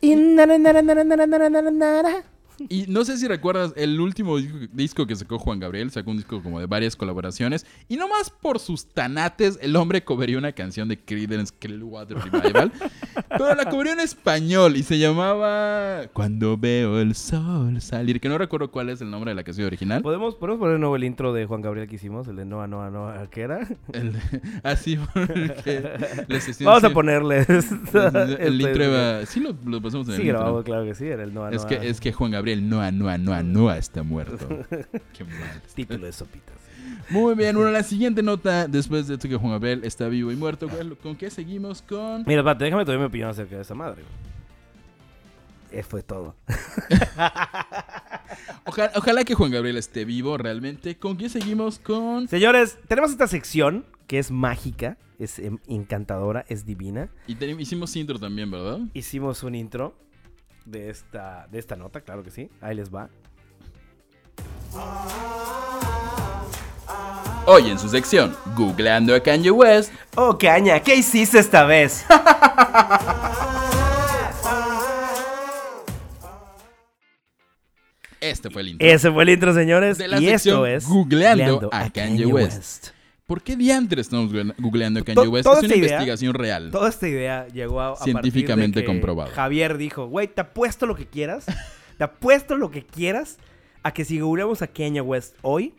[0.00, 2.24] Y nara, nara, nara,
[2.68, 4.36] Y no sé si recuerdas el último
[4.72, 5.90] disco, que sacó Juan Gabriel.
[5.90, 7.66] Sacó un disco como de varias colaboraciones.
[7.88, 12.72] Y nomás por sus tanates, el hombre cobería una canción de Creedence Clearwater Revival.
[13.28, 18.20] pero la cobería en español y se llamaba Cuando veo el sol salir.
[18.20, 20.02] Que no recuerdo cuál es el nombre de la canción original.
[20.02, 22.28] ¿Podemos, ¿Podemos poner de nuevo el intro de Juan Gabriel que hicimos?
[22.28, 23.66] El de Noa, Noa, Noa, ¿qué era?
[23.92, 24.14] El-
[24.62, 27.46] así porque sesión Vamos a sí- ponerle.
[27.48, 29.26] El este- intro iba...
[29.26, 30.38] Sí lo, lo pasamos en el Sí, intro.
[30.40, 31.68] grabamos, claro que sí, era el Noa, Es Noa.
[31.68, 34.46] que, es que Juan Gabriel, Noa, Noa, Noa, Noa está muerto.
[35.16, 35.62] Qué mal.
[35.74, 36.56] Título de sopitas.
[37.10, 40.36] Muy bien, bueno, la siguiente nota, después de esto que Juan Gabriel está vivo y
[40.36, 41.82] muerto, ¿cuál- ¿con qué seguimos?
[41.82, 42.24] Con...
[42.26, 44.02] Mira, espérate, déjame tomar mi opinión acerca de esa madre.
[45.70, 46.36] Eso fue todo.
[48.64, 50.96] Ojalá, ojalá que Juan Gabriel esté vivo realmente.
[50.96, 51.78] ¿Con qué seguimos?
[51.78, 52.28] Con...
[52.28, 57.08] Señores, tenemos esta sección que es mágica, es em, encantadora, es divina.
[57.26, 58.78] Y hicimos intro también, ¿verdad?
[58.94, 59.94] Hicimos un intro
[60.64, 62.50] de esta, de esta nota, claro que sí.
[62.60, 63.08] Ahí les va.
[67.46, 69.92] Hoy en su sección, Googleando a Kanye West.
[70.14, 72.04] Oh, caña, ¿qué hiciste esta vez?
[78.22, 78.88] Este fue el intro.
[78.88, 79.98] Ese fue el intro, señores.
[79.98, 82.90] De la y sección esto es Googleando a Kanye West.
[83.26, 85.48] ¿Por qué diantres estamos googleando- Kanye West?
[85.48, 86.70] Es una investigación real.
[86.70, 89.30] Toda esta idea llegó a, Científicamente que comprobado.
[89.32, 91.46] Javier dijo, güey, te apuesto lo que quieras.
[91.98, 93.38] te apuesto lo que quieras
[93.82, 95.74] a que si googleamos a Kanye West hoy,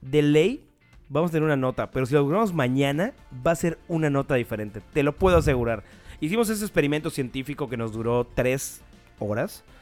[0.00, 0.64] de ley,
[1.08, 1.90] vamos a tener una nota.
[1.90, 3.12] Pero si lo googleamos mañana,
[3.46, 4.80] va a ser una nota diferente.
[4.92, 5.84] Te lo puedo asegurar.
[6.20, 8.80] Hicimos ese experimento científico que nos duró tres
[9.18, 9.64] horas.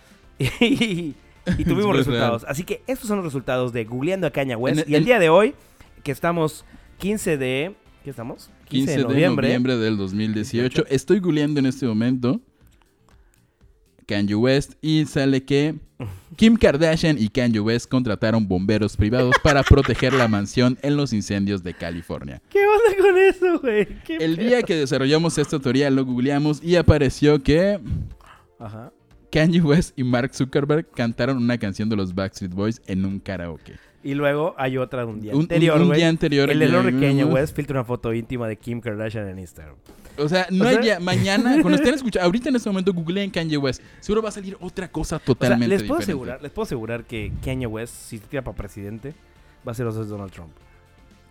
[0.60, 1.14] Y,
[1.58, 2.44] y tuvimos Es resultados.
[2.48, 4.80] Así que estos son los resultados de googleando a Kanye West.
[4.80, 5.54] En y el día de hoy,
[6.04, 6.64] que estamos
[6.98, 7.74] 15 de...
[8.04, 8.50] ¿Qué estamos?
[8.68, 10.84] 15 de noviembre, del 2018.
[10.90, 12.42] Estoy googleando en este momento
[14.06, 15.76] Kanye West y sale que
[16.36, 21.62] Kim Kardashian y Kanye West contrataron bomberos privados para proteger la mansión en los incendios
[21.62, 22.42] de California.
[22.50, 23.86] ¿Qué onda con eso, güey?
[24.04, 27.80] ¿Qué El día que desarrollamos esta teoría lo googleamos y apareció que
[28.58, 28.92] Ajá.
[29.32, 33.78] Kanye West y Mark Zuckerberg cantaron una canción de los Backstreet Boys en un karaoke.
[34.04, 35.98] Y luego hay otra de un día Un- un- anterior, un güey.
[35.98, 39.76] día anterior El de Kanye West filtra una foto íntima de Kim Kardashian en Instagram.
[40.18, 43.30] O sea, no O hay día- mañana, cuando estén escuchando, ahorita en este momento googleen
[43.30, 46.12] Kanye West, seguro va a salir otra cosa O sea, totalmente les puedo diferente.
[46.12, 49.14] asegurar, les puedo asegurar que Kanye West, si se tira para presidente,
[49.66, 50.52] va a ser otro Donald Trump.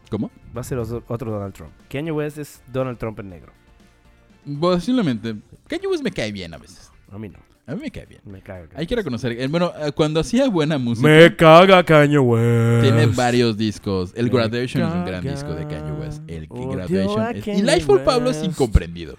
[0.10, 0.32] ¿Cómo?
[0.56, 1.72] Va a ser otro otro Donald Trump.
[1.90, 3.54] Kanye West es Donald Trump en negro.
[4.60, 5.36] Posiblemente.
[5.68, 6.92] Kanye West me cae bien a veces.
[7.12, 7.40] A mí no.
[7.65, 8.21] A mí me cae bien.
[8.26, 8.67] Me caga.
[8.76, 12.82] Hay que reconocer, eh, bueno, eh, cuando hacía buena música, Me caga Kanye West.
[12.84, 14.12] tiene varios discos.
[14.15, 16.21] El Me Graduation es un gran disco de Kanye West.
[16.28, 19.15] El Odio Graduation es- Y Life for Pablo es incomprendido.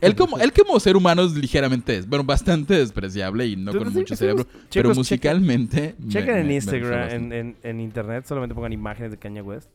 [0.00, 4.14] Él como, él como ser humano es ligeramente, bueno, bastante despreciable y no con mucho
[4.16, 5.94] cerebro, chicos, pero chequen- musicalmente...
[5.98, 9.68] me- Chequen en me- Instagram, en, en- en internet, solamente pongan imágenes de Kanye West.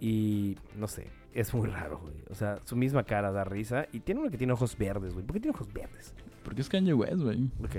[0.00, 2.14] Y no sé, es muy raro, güey.
[2.30, 3.86] O sea, su misma cara da risa.
[3.92, 5.26] Y tiene uno que tiene ojos verdes, güey.
[5.26, 6.14] ¿Por qué tiene ojos verdes?
[6.44, 7.38] Porque es Kanye West, güey.
[7.62, 7.76] Ok.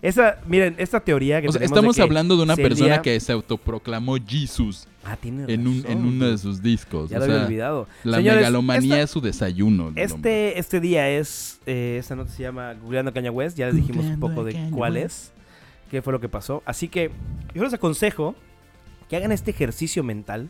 [0.00, 3.02] Esa, miren, esta teoría que O sea, tenemos de estamos que hablando de una persona
[3.02, 7.10] que se autoproclamó Jesus Ah, tiene en, un, en uno de sus discos.
[7.10, 7.88] Ya o lo había olvidado.
[8.04, 9.86] la Señores, megalomanía esta- es su desayuno.
[9.88, 10.04] hombre.
[10.04, 14.04] Este, este día es, eh, esta nota se llama Googleando Kanye West, ya les dijimos
[14.04, 15.04] un poco de Kanye cuál West.
[15.06, 15.32] es,
[15.90, 16.62] qué fue lo que pasó.
[16.66, 17.10] Así que
[17.54, 18.36] yo les aconsejo
[19.08, 20.48] que hagan este ejercicio mental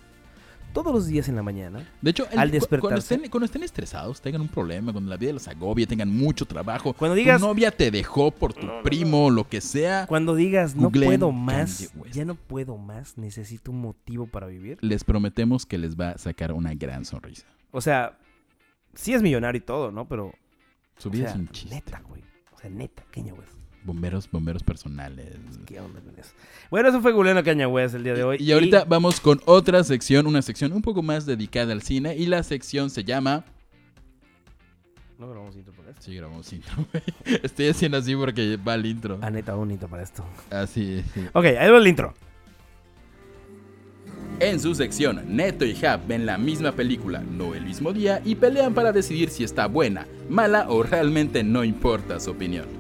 [0.73, 1.87] todos los días en la mañana.
[2.01, 5.17] De hecho, el- al despertarse- cuando estén, cuando estén estresados, tengan un problema, cuando la
[5.17, 9.31] vida los agobie, tengan mucho trabajo, Cuando digas- tu novia te dejó por tu primo,
[9.31, 14.27] lo que sea, Cuando digas, no puedo más, ya no puedo más, necesito un motivo
[14.27, 14.79] para vivir.
[14.81, 17.47] les prometemos que les va a sacar una gran sonrisa.
[17.73, 18.19] O sea,
[18.95, 20.09] sí es millonario y todo, ¿no?
[20.09, 20.33] Pero,
[20.99, 21.75] Su o vida sea, es un chiste.
[21.75, 22.23] neta, güey.
[22.53, 23.53] O sea, neta, Kanye West.
[23.83, 25.37] Bomberos, bomberos personales.
[25.67, 26.31] ¿Qué onda con eso?
[26.71, 28.37] Bueno, eso fue Kanye West el día de hoy.
[28.39, 32.17] Y ahorita vamos con otra sección, una sección un poco más dedicada al cine.
[32.17, 33.45] Y la sección se llama.
[35.19, 36.03] No grabamos intro por esto.
[36.03, 36.87] Sí, grabamos intro.
[37.43, 39.19] Estoy haciendo así porque va el intro.
[39.23, 40.25] Ah, neta, bonito para esto.
[40.51, 41.27] Así, sí.
[41.33, 42.15] Ok, ahí va el intro.
[44.41, 48.37] En su sección, Neto y Hap ven la misma película, no el mismo día, y
[48.37, 52.80] pelean para decidir si está buena, mala o realmente no importa su opinión.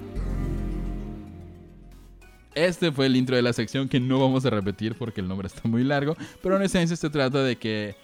[2.66, 5.46] Este fue el intro de la sección que no vamos a repetir porque el nombre
[5.48, 7.94] está muy largo, pero en esencia se trata de que...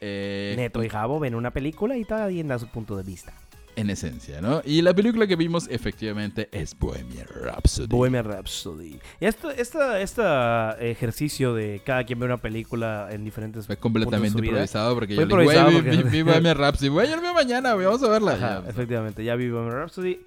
[0.00, 3.32] eh, Neto y Jabo ven una película y cada quien da su punto de vista.
[3.74, 4.60] En esencia, ¿no?
[4.66, 7.86] Y la película que vimos efectivamente es Bohemian Rhapsody.
[7.88, 8.98] Bohemian Rhapsody.
[9.18, 14.94] Este esta, esta ejercicio de cada quien ve una película en diferentes Fue completamente improvisado
[14.94, 16.88] porque yo le dije, güey, vi, porque- vi- vi Bohemian Rhapsody.
[16.88, 18.32] Güey, yo veo mañana, güey, vamos a verla.
[18.32, 18.68] Ajá, Ya.
[18.68, 20.20] efectivamente, ya vi Bohemian Rhapsody.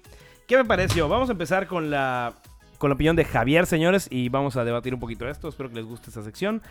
[0.48, 1.08] ¿Qué me pareció?
[1.08, 2.34] Vamos a empezar con la,
[2.78, 5.48] con la opinión de Javier, señores, y vamos a debatir un poquito esto.
[5.48, 6.62] Espero que les guste esta sección.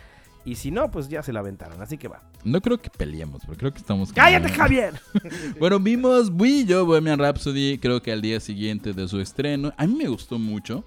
[0.44, 2.22] Y si no, pues ya se la aventaron, así que va.
[2.44, 4.12] No creo que peleemos, pero creo que estamos...
[4.12, 4.94] ¡Cállate, Javier!
[5.58, 9.72] Bueno, vimos Wii yo Bohemian Rhapsody, creo que al día siguiente de su estreno.
[9.76, 10.84] A mí me gustó mucho.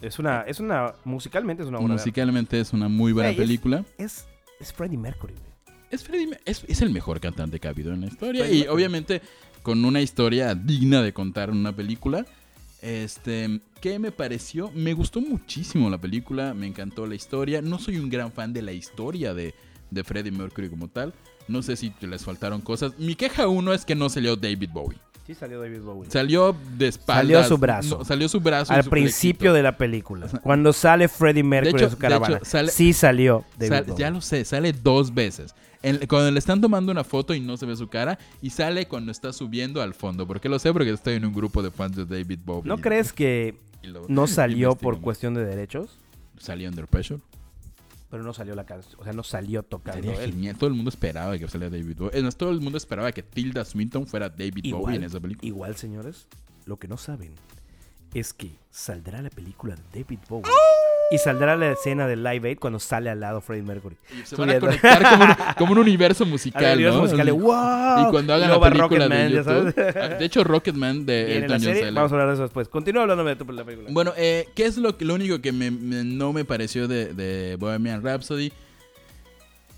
[0.00, 3.84] Es una, es una, musicalmente es una buena Musicalmente es una muy buena película.
[3.98, 4.26] Es,
[4.60, 5.76] es Freddie Mercury, güey.
[5.90, 8.44] Es, Freddie es, es el mejor cantante que ha habido en la historia.
[8.44, 8.76] Freddie Y Mercury.
[8.76, 9.22] obviamente
[9.62, 12.24] con una historia digna de contar en una película.
[12.82, 14.70] Este, ¿qué me pareció?
[14.72, 17.60] Me gustó muchísimo la película, me encantó la historia.
[17.60, 19.54] No soy un gran fan de la historia de,
[19.90, 21.14] de Freddie Mercury como tal.
[21.48, 22.98] No sé si les faltaron cosas.
[22.98, 24.98] Mi queja uno es que no salió David Bowie.
[25.26, 26.10] Sí salió David Bowie.
[26.10, 27.22] Salió de espaldas.
[27.24, 27.98] Salió su brazo.
[27.98, 28.72] no, salió su brazo.
[28.72, 30.26] Al su principio de la película.
[30.42, 32.36] Cuando sale Freddie Mercury hecho- en su de caravana.
[32.38, 33.98] hecho, sale- sí salió David Sal- Bowie.
[34.00, 35.54] ya lo sé, sale dos veces.
[35.82, 38.86] En- cuando le están tomando una foto y no se ve su cara, y sale
[38.86, 40.26] cuando está subiendo al fondo.
[40.26, 40.72] ¿Por qué lo sé?
[40.72, 42.68] Porque estoy en un grupo de fans de David Bowie.
[42.68, 45.96] ¿No crees que lo- no salió por cuestión de derechos?
[46.38, 47.20] Salió Under Pressure.
[48.10, 49.00] Pero no salió la canción.
[49.00, 50.32] O sea, no salió tocando Sería él.
[50.32, 50.56] genial.
[50.58, 52.10] Todo el mundo esperaba que saliera David Bowie.
[52.18, 55.20] Es más, todo el mundo esperaba que Tilda Swinton fuera David Bowie en Igual, esa
[55.20, 55.46] película.
[55.46, 56.26] igual, señores,
[56.66, 57.32] lo que no saben
[58.12, 60.50] es que saldrá la película de David Bowie.
[61.12, 63.96] Y saldrá la escena de Live Aid cuando sale al lado Freddie Mercury.
[64.12, 64.66] Y se van a Subiendo.
[64.66, 67.42] conectar como un, como un universo A musical, ver, musicales, Así.
[67.42, 68.06] ¡wow!
[68.06, 69.74] Y cuando hagan la película de sabes.
[69.74, 69.96] YouTube.
[70.00, 72.68] Ah, De hecho, Rocketman de la serie, vamos a hablar de eso después.
[72.68, 73.88] Continúa hablándome de tu- la película.
[73.90, 77.12] Bueno, eh, ¿qué es lo, que- lo único que me- me- no me pareció de,
[77.12, 78.52] de Bohemian Rhapsody?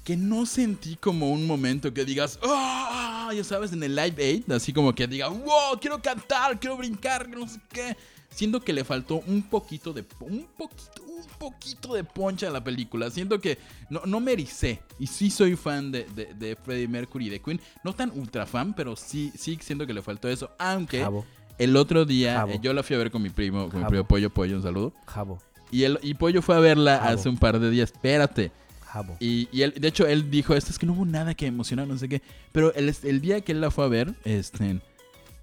[0.05, 3.31] Que no sentí como un momento que digas, ¡ah!
[3.35, 5.79] ya sabes, en el Live Aid, así como que diga, ¡wow!
[5.81, 7.97] Quiero cantar, quiero brincar, no sé qué.
[8.35, 12.65] Siento que le faltó un poquito de, un poquito, un poquito de poncha a la
[12.65, 13.11] película.
[13.11, 13.59] Siento que
[13.91, 14.81] no, no me ericé.
[14.99, 17.61] Y sí soy fan de, de, de Freddie Mercury y de Queen.
[17.85, 20.51] No tan ultra fan, pero sí, sí siento que le faltó eso.
[20.59, 21.25] Aunque Jabo,
[21.59, 24.05] el otro día eh, yo la fui a ver con mi primo, con mi primo
[24.05, 24.93] Pollo Pollo, un saludo.
[25.07, 25.39] Jabo,
[25.71, 27.15] Y, el, y Pollo fue a verla Jabo.
[27.19, 27.93] hace un par de días.
[27.93, 28.51] Espérate.
[28.87, 29.17] Jabo.
[29.21, 31.87] Y, y él, de hecho, él dijo esto, es que no hubo nada que emocionar,
[31.87, 32.21] no sé qué.
[32.53, 34.81] Pero el, el día que él la fue a ver, este,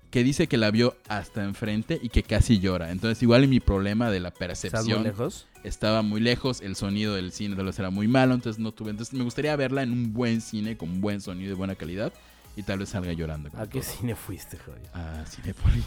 [0.09, 2.91] que dice que la vio hasta enfrente y que casi llora.
[2.91, 5.47] Entonces, igual mi problema de la ¿Estás muy percepción lejos?
[5.63, 8.91] estaba muy lejos, el sonido del cine tal vez era muy malo, entonces no tuve.
[8.91, 12.11] Entonces, me gustaría verla en un buen cine, con buen sonido y buena calidad,
[12.55, 13.49] y tal vez salga llorando.
[13.55, 13.91] ¿A qué todo.
[13.91, 14.89] cine fuiste, Javier?
[14.93, 15.85] A Cinépolis.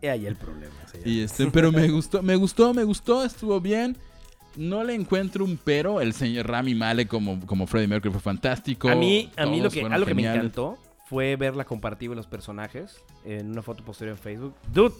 [0.00, 0.74] He ahí el problema.
[1.04, 3.96] Y este, pero me gustó, me gustó, me gustó, estuvo bien.
[4.56, 6.00] No le encuentro un pero.
[6.00, 8.88] El señor Rami Malek como, como Freddie Mercury fue fantástico.
[8.88, 10.76] A mí, a mí lo que, algo que me encantó
[11.10, 14.54] fue ver la comparativa de los personajes en una foto posterior en Facebook.
[14.72, 14.94] Dude,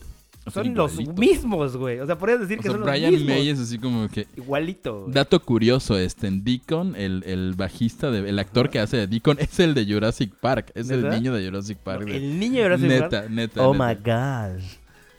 [0.52, 2.00] Son los mismos, güey.
[2.00, 3.28] O sea, podrías decir O que sea, son los Brian mismos.
[3.28, 4.26] May es así como que.
[4.36, 5.02] Igualito.
[5.02, 5.12] güey.
[5.14, 9.38] Dato curioso, este, en Deacon, el, el bajista, de, el actor que hace de Deacon
[9.38, 10.72] es el de Jurassic Park.
[10.74, 12.04] Es el niño de Jurassic Park.
[12.06, 13.30] de- El niño de Jurassic neta, Park.
[13.30, 13.86] neta, Oh neta.
[13.88, 13.94] my
[14.58, 14.62] god.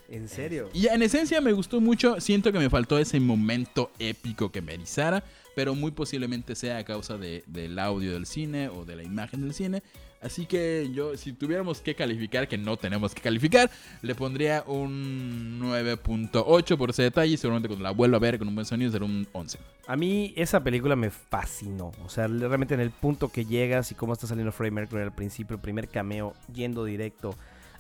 [0.10, 0.70] ¿En serio?
[0.74, 2.20] Y en esencia me gustó mucho.
[2.20, 5.24] Siento que me faltó ese momento épico que me erizara.
[5.56, 9.42] pero muy posiblemente sea a causa de, del audio del cine o de la imagen
[9.42, 9.84] del cine.
[10.22, 13.72] Así que yo, si tuviéramos que calificar, que no tenemos que calificar,
[14.04, 17.36] le pondría un 9.8 por ese detalle.
[17.38, 19.58] Seguramente cuando la vuelva a ver con un buen sonido será un 11.
[19.88, 21.92] A mí esa película me fascinó.
[22.06, 25.16] O sea, realmente en el punto que llegas y cómo está saliendo Freddie Mercury al
[25.16, 27.36] principio, el primer cameo, yendo directo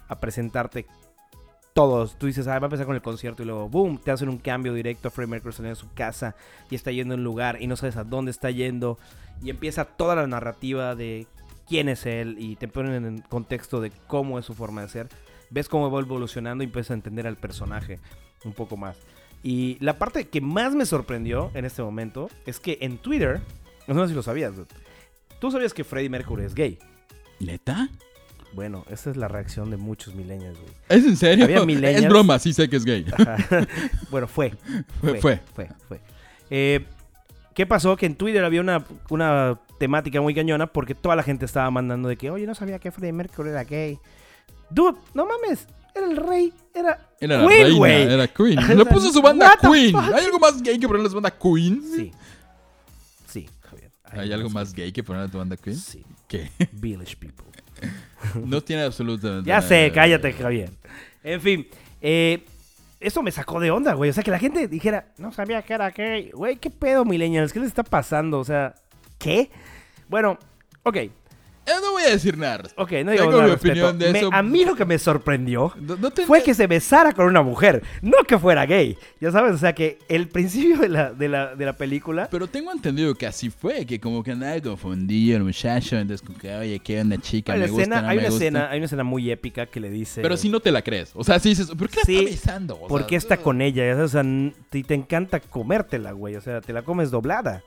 [0.08, 0.88] a presentarte
[1.73, 2.17] todos.
[2.17, 4.39] Tú dices, ah, va a empezar con el concierto y luego, boom, te hacen un
[4.39, 6.36] cambio directo a Freddie Mercury saliendo de su casa
[6.71, 8.97] y está yendo a un lugar y no sabes a dónde está yendo.
[9.43, 11.27] Y empieza toda la narrativa de
[11.71, 15.07] quién es él y te ponen en contexto de cómo es su forma de ser.
[15.51, 17.97] Ves cómo va evolucionando y empiezas a entender al personaje
[18.43, 18.97] un poco más.
[19.41, 23.39] Y la parte que más me sorprendió en este momento es que en Twitter,
[23.88, 24.67] no sé si lo sabías, dude,
[25.39, 26.77] tú sabías que Freddie Mercury es gay.
[27.39, 27.89] ¿Neta?
[28.51, 30.73] Bueno, esa es la reacción de muchos millennials, güey.
[30.89, 31.45] ¿Es en serio?
[31.45, 32.03] Había millennials.
[32.03, 33.05] Es broma, sí sé que es gay.
[34.10, 34.51] Bueno, fue.
[34.99, 35.39] Fue, fue.
[35.55, 36.01] Fue, fue.
[36.49, 36.86] Eh,
[37.62, 37.95] ¿Qué pasó?
[37.95, 42.10] Que en Twitter había una, una temática muy cañona porque toda la gente estaba mandando
[42.10, 44.00] de que, oye, no sabía que Freddie Mercury era gay.
[44.71, 48.02] Dude, no mames, era el rey, era, Era la Queen, güey.
[48.12, 48.58] era Queen.
[48.80, 49.95] Lo puso su banda Queen.
[49.95, 51.84] ¿Hay algo más gay que ponerle su banda Queen?
[51.95, 52.12] Sí.
[53.28, 53.91] Sí, Javier.
[54.06, 55.78] ¿Hay algo más gay que ponerle tu banda Queen?
[55.78, 56.04] Sí.
[56.28, 56.50] ¿Qué?
[56.71, 57.45] Village People.
[58.43, 60.71] No tiene absolutamente Ya nada sé, de- cállate, Javier.
[61.24, 61.67] En fin,
[62.02, 62.43] eh,
[63.02, 64.10] eso me sacó de onda, güey.
[64.10, 66.32] O sea, que la gente dijera, no sabía que era gay.
[66.32, 67.52] Güey, ¿qué pedo, millennials?
[67.52, 68.40] ¿Qué les está pasando?
[68.40, 68.76] O sea,
[69.18, 69.50] ¿qué?
[70.08, 70.38] Bueno,
[70.84, 70.98] ok,
[71.79, 72.63] no voy a decir nada.
[72.75, 74.29] ok, no Tengo digo mi nada al opinión de Me- eso.
[74.34, 77.41] a mí lo que me sorprendió No, no te- fue que se besara con una
[77.41, 78.97] mujer, no que fuera gay.
[79.19, 82.27] Ya sabes, o sea, que el principio de la, de la, de la película...
[82.31, 86.38] Pero tengo entendido que así fue, que como que andaba confundido el muchacho, entonces como
[86.39, 88.43] que, oye, qué onda chica, Hay me una, gusta, escena, no hay, me una gusta.
[88.45, 90.21] escena, hay una escena muy épica que le dice...
[90.21, 91.12] Pero si no te la crees.
[91.13, 92.75] O sea, si dices, ¿por qué la Sí, está besando?
[92.75, 93.95] O ¿Por qué sea, está con ella?
[94.03, 94.23] O sea,
[94.69, 96.36] te, te encanta comértela, güey.
[96.36, 97.63] O sea, te la comes doblada.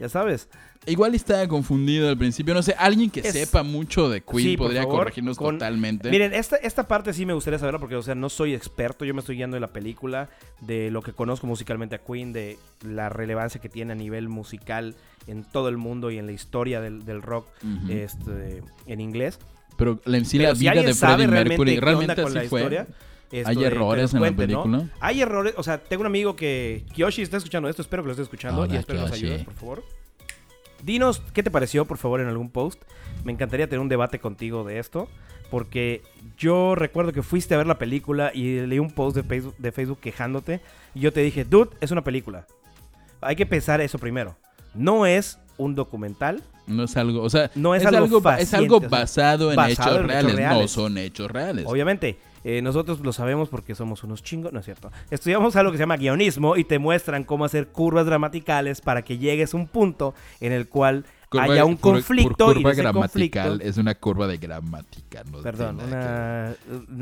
[0.00, 0.48] Ya sabes.
[0.86, 2.54] Igual estaba confundido al principio.
[2.54, 6.10] No sé, alguien que Es- sepa mucho de Queen Sí, podría favor, corregirnos con- totalmente.
[6.10, 9.04] Miren, esta, esta parte sí me gustaría saberla porque, o sea, no soy experto.
[9.04, 10.30] Yo me estoy guiando de la película,
[10.62, 14.94] de lo que conozco musicalmente a Queen, de la relevancia que tiene a nivel musical
[15.26, 17.46] en todo el mundo y en la historia del, del rock
[17.90, 19.38] este, en inglés.
[19.76, 22.44] Pero en sí Pero la si vida de Freddie realmente Mercury realmente con así la
[22.48, 22.60] fue.
[22.60, 22.86] historia,
[23.32, 24.62] esto ¿Hay que errores nos en la cuente, ¿no?
[24.64, 24.90] película?
[25.00, 28.12] Hay errores, o sea, tengo un amigo que Kiyoshi está escuchando esto, espero que lo
[28.12, 29.26] esté escuchando y espero nos Kiyoshi.
[29.26, 29.84] ayudes, por favor.
[30.82, 32.82] Dinos qué te pareció, por favor, en algún post.
[33.24, 35.08] Me encantaría tener un debate contigo de esto,
[35.50, 36.02] porque
[36.38, 39.72] yo recuerdo que fuiste a ver la película y leí un post de Facebook, de
[39.72, 40.60] Facebook quejándote
[40.94, 42.46] y yo te dije, dude, es una película.
[43.20, 44.36] Hay que pensar eso primero.
[44.74, 49.50] No es un documental, No es algo, o sea, No es es, algo es basado
[49.50, 50.60] en basado hechos en hechos reales.
[50.62, 51.66] No son hechos reales.
[51.68, 54.90] Obviamente, eh, nosotros lo sabemos porque somos unos chingos, no es cierto.
[55.10, 59.18] Estudiamos algo que se llama guionismo y te muestran cómo hacer curvas gramaticales para que
[59.18, 63.48] llegues a un punto en el cual Curva- haya un conflicto y curva ese gramatical
[63.50, 65.22] conflicto, es una curva de gramática.
[65.30, 66.54] No perdón, que una.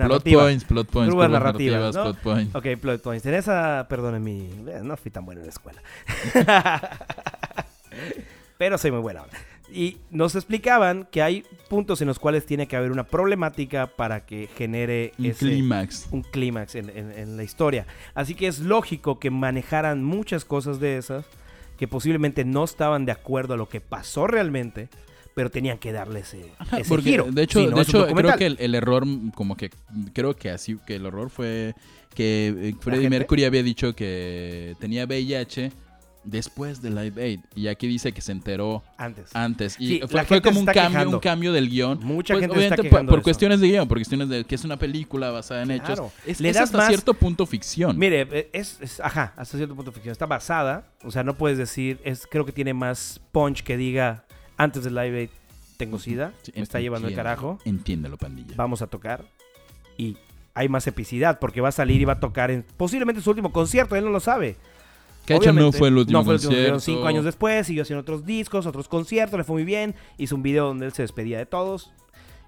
[0.07, 2.03] Plot points, plot points, Curvas curvas narrativas, narrativas, ¿no?
[2.12, 2.55] plot points.
[2.55, 3.24] Ok, plot points.
[3.27, 4.51] En esa, perdón, mi...
[4.68, 5.81] eh, No fui tan bueno en la escuela.
[8.59, 9.33] Pero soy muy buena ahora.
[9.72, 14.24] Y nos explicaban que hay puntos en los cuales tiene que haber una problemática para
[14.24, 16.09] que genere Un clímax.
[16.11, 17.87] un clímax en, en- en la historia.
[18.14, 21.26] Así que es lógico que manejaran muchas cosas de esas
[21.78, 24.88] que posiblemente no estaban de acuerdo a lo que pasó realmente,
[25.35, 27.26] pero tenían que darle ese, Ajá, ese porque giro.
[27.31, 29.04] de hecho, Si no, de hecho creo que el, el error,
[29.35, 29.70] como que,
[30.12, 31.74] creo que así, que el error fue
[32.14, 33.09] que eh, Freddie?
[33.11, 35.70] Mercury había dicho que tenía VIH
[36.31, 37.41] después de Live Aid.
[37.55, 39.31] Y aquí dice que se enteró Antes.
[39.35, 39.77] antes.
[39.79, 41.17] Y Sí, fue, como un cambio, quejando.
[41.17, 42.01] un cambio del guion.
[42.03, 44.45] Mucha Pues, gente se está obviamente, por- por, de cuestiones de guion, por cuestiones de
[44.45, 46.01] que es una película basada en hechos.
[46.27, 47.99] Es, Le es das hasta más- cierto punto ficción.
[47.99, 50.12] Mire, eh, es, es- ajá, hasta cierto punto ficción.
[50.12, 54.25] Está basada, o sea, no puedes decir, es creo que tiene más punch que diga,
[54.57, 55.31] antes del live Aid
[55.77, 58.55] tengo sida, Sí, me está llevando el carajo, Entiéndelo, pandilla.
[58.57, 59.25] vamos a tocar.
[59.97, 60.17] Y
[60.55, 63.53] hay más epicidad, porque va a salir y va a tocar en posiblemente su último
[63.53, 64.57] concierto, él no lo sabe.
[65.29, 66.64] Que de hecho no fue el último no fue el último, concierto.
[66.64, 70.35] fueron cinco años después, siguió haciendo otros discos, otros conciertos, le fue muy bien, hizo
[70.35, 71.93] un video donde él se despedía de todos,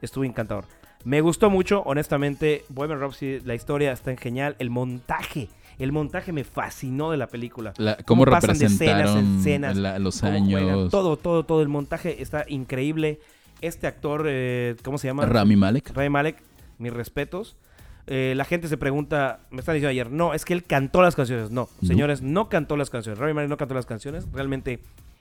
[0.03, 0.64] estuvo encantador.
[1.05, 6.45] Me gustó mucho, honestamente, Bohemian Rhapsody, la historia está genial, el montaje, el montaje me
[6.45, 7.73] fascinó de la película.
[7.79, 10.90] La- cómo, pasan de escenas en representaron escenas, la- los cómo juegan, años.
[10.90, 13.21] todo, todo, todo, el montaje está increíble.
[13.62, 15.25] Este actor, eh, ¿cómo se llama?
[15.27, 15.90] Rami Malek.
[15.95, 16.43] Ray Malek,
[16.79, 17.57] mis respetos.
[18.12, 21.14] Eh, la gente se pregunta, me están diciendo ayer, no, es que él cantó las
[21.14, 21.51] canciones.
[21.53, 21.87] No, No.
[21.88, 23.18] señores, no cantó las canciones.
[23.20, 24.26] Rami Malek no cantó las canciones.
[24.32, 24.80] Realmente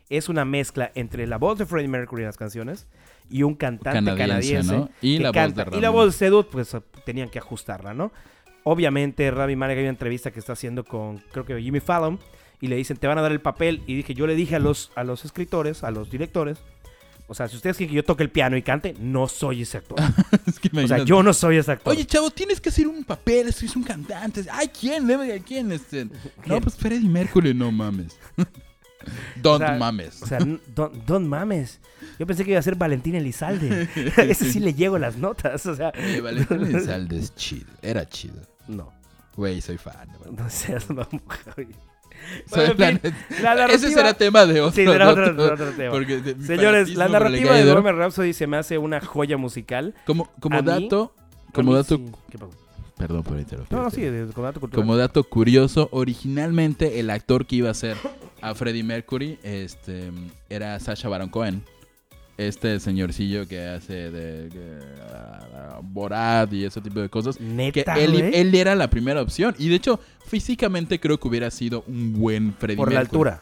[0.09, 2.87] es una mezcla entre la voz de Freddie Mercury en las canciones
[3.29, 4.27] y un cantante Canadiense,
[4.67, 4.89] canadiense, ¿no?
[5.03, 5.65] Y que la voz canta.
[5.65, 8.11] de Y la voz de Sedut, pues tenían que ajustarla, ¿no?
[8.63, 12.19] Obviamente, Rami Malek hay una entrevista que está haciendo con, creo que Jimmy Fallon,
[12.59, 13.83] y le dicen, te van a dar el papel.
[13.85, 16.57] Y dije, yo le dije a los, a los escritores, a los directores,
[17.27, 19.77] o sea, si ustedes quieren que yo toque el piano y cante, no soy ese
[19.77, 19.99] actor.
[20.61, 21.93] Es que o sea, yo no soy ese actor.
[21.93, 24.45] Oye, chavo, tienes que hacer un papel, soy un cantante.
[24.51, 25.07] Ay, ¿quién?
[25.07, 25.71] Debe- ¿Quién?
[25.71, 26.05] Este?
[26.05, 26.11] No,
[26.43, 26.61] ¿Quién?
[26.61, 28.17] pues Freddie Mercury, no mames.
[29.41, 30.21] Don't O sea, mames.
[30.21, 30.39] O sea,
[30.75, 31.79] don, don mames.
[32.19, 33.87] Yo pensé que iba a ser Valentín Elizalde.
[34.17, 35.65] Ese sí le llego las notas.
[35.65, 37.67] O sea, Eh, Valentín Elizalde es chido.
[37.81, 38.41] Era chido.
[38.67, 38.91] no.
[39.35, 40.09] Güey, soy fan.
[40.19, 40.35] güey.
[40.35, 41.21] No seas mamón,
[42.49, 44.75] Bueno, en la fin, neta- la narrativa- Ese será tema de otro.
[44.75, 45.91] Sí, será de otro, otro- otro tema.
[45.91, 49.93] porque de mi Señores, la narrativa de Bohemian Rhapsody se me hace una joya musical.
[50.05, 51.13] Como, como mí- dato,
[51.53, 52.05] como dato, sí.
[52.31, 52.51] ¿Qué pasó?
[52.97, 53.77] perdón por interrumpir.
[53.77, 54.01] No, sí,
[54.33, 54.83] como dato cultural.
[54.83, 57.95] Como dato curioso, originalmente el actor que iba a ser
[58.41, 60.11] a Freddie Mercury este,
[60.49, 61.63] era Sacha Baron Cohen.
[62.39, 64.79] Este señorcillo que hace de, de,
[65.13, 67.35] ah, Borat y ese tipo de cosas.
[67.37, 68.31] Que Neta, él, güey?
[68.33, 69.53] él era la primera opción.
[69.59, 73.41] Y de hecho, físicamente creo que hubiera sido un buen Freddie Por la altura.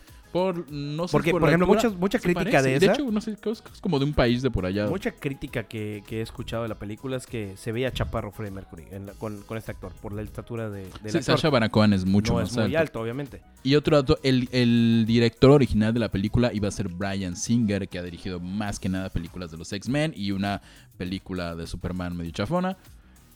[0.69, 3.49] No sé, Porque, por por ejemplo, muchas- mucha crítica de esa- hecho, no sé, que
[3.51, 4.88] es como de un país de por allá.
[4.88, 8.51] Mucha crítica que, que he escuchado de la película es que se veía chaparro Freddie
[8.53, 11.93] Mercury en la- con, con este actor, por la estatura de, del Sí, Baron Cohen
[11.93, 12.79] es mucho no más es muy alto.
[12.79, 13.41] alto, obviamente.
[13.63, 17.88] Y otro dato, el, el director original de la película iba a ser Brian Singer,
[17.88, 20.61] que ha dirigido más que nada películas de los X-Men y una
[20.97, 22.77] película de Superman medio chafona.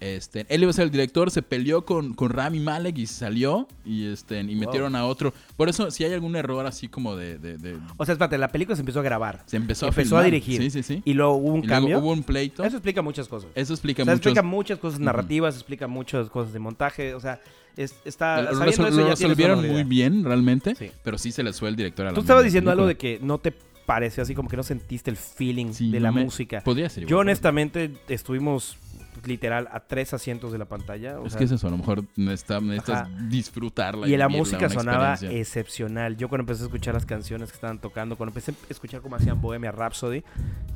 [0.01, 3.67] Este, él iba a ser el director, se peleó con, con Rami Malek y salió
[3.85, 5.31] y, este, y metieron a otro.
[5.55, 7.37] Por eso, si hay algún error así como de...
[7.37, 9.43] de- de- O sea, espérate, la película se empezó a grabar.
[9.45, 10.25] se empezó, empezó a a filmar.
[10.25, 10.59] dirigir.
[10.63, 11.03] Sí, sí, sí.
[11.05, 11.99] Y luego hubo un Y luego cambio.
[11.99, 12.63] hubo un pleito.
[12.63, 13.51] Eso explica muchas cosas.
[13.53, 14.25] Eso explica O sea, muchos...
[14.31, 17.13] explica muchas cosas narrativas, explica muchas cosas de montaje.
[17.13, 17.39] O sea,
[17.77, 18.41] es- está.
[18.41, 20.73] Lo, resol- eso lo resolvieron muy bien, realmente.
[20.73, 20.89] Sí.
[21.03, 23.19] Pero sí se les fue el director a la Tú estabas diciendo algo de que
[23.21, 23.53] no te
[23.85, 26.61] pareció así como que no sentiste el feeling Sí, de no la me- música.
[26.63, 28.77] Podría ser Yo honestamente estuvimos
[29.25, 31.19] literal a tres asientos de la pantalla.
[31.19, 34.07] o Es sea, que es eso, a lo mejor necesitas, necesitas disfrutarla.
[34.07, 36.17] y la vivirla, música sonaba excepcional.
[36.17, 39.15] Yo cuando empecé a escuchar las canciones que estaban tocando, cuando empecé a escuchar cómo
[39.15, 40.23] hacían Bohemia Rhapsody,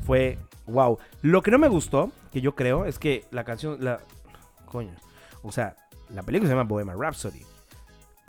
[0.05, 0.37] fue
[0.67, 0.97] wow.
[1.21, 3.99] Lo que no me gustó, que yo creo, es que la canción, la
[4.65, 4.91] coño,
[5.43, 5.75] o sea,
[6.09, 7.41] la película se llama Bohemia Rhapsody.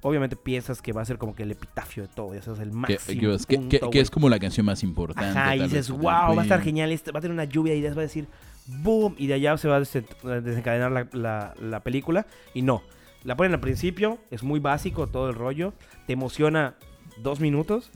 [0.03, 2.71] Obviamente piensas que va a ser como que el epitafio de todo, eso es el
[2.71, 2.99] máximo.
[3.07, 3.99] que- que- punto, que- que güey.
[3.99, 5.37] es como la canción más importante.
[5.39, 6.65] Ajá, y dices, wow, va a estar Queen".
[6.77, 8.29] genial, esto, va a tener una lluvia y ideas, va a decir,
[8.67, 12.27] boom, y de allá se va a desen- a desencadenar la, la- la película.
[12.55, 12.83] Y no,
[13.25, 15.73] la ponen al principio, es muy básico todo el rollo,
[16.07, 16.75] te emociona
[17.19, 17.91] dos minutos,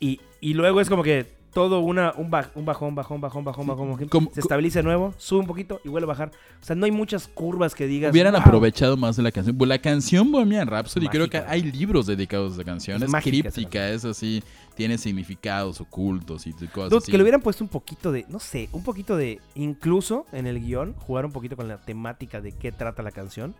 [0.00, 3.66] y, y luego es como que todo una, un, ba- un bajón, bajón, bajón, bajón,
[3.66, 6.30] bajón, bajón, Como- se estabiliza de nuevo, sube un poquito y vuelve a bajar.
[6.60, 8.12] O sea, no hay muchas curvas que digas.
[8.12, 8.42] Hubieran "Wow".
[8.42, 9.56] aprovechado más de la canción.
[9.56, 11.52] Pues la canción Bohemian Rhapsody, creo que Mágica.
[11.52, 13.02] hay libros dedicados a esa canción.
[13.02, 14.42] Es mágica críptica, es así,
[14.74, 17.10] tiene significados ocultos y cosas Dude, así.
[17.10, 20.60] que le hubieran puesto un poquito de, no sé, un poquito de, incluso en el
[20.60, 23.54] guion, jugar un poquito con la temática de qué trata la canción.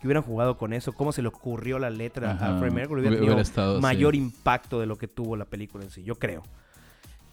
[0.00, 3.00] Que hubieran jugado con eso, cómo se le ocurrió la letra Ajá, a Freddie Mercury,
[3.02, 3.82] hubiera hubiera tenido estado, sí.
[3.82, 6.42] mayor impacto de lo que tuvo la película en sí, yo creo.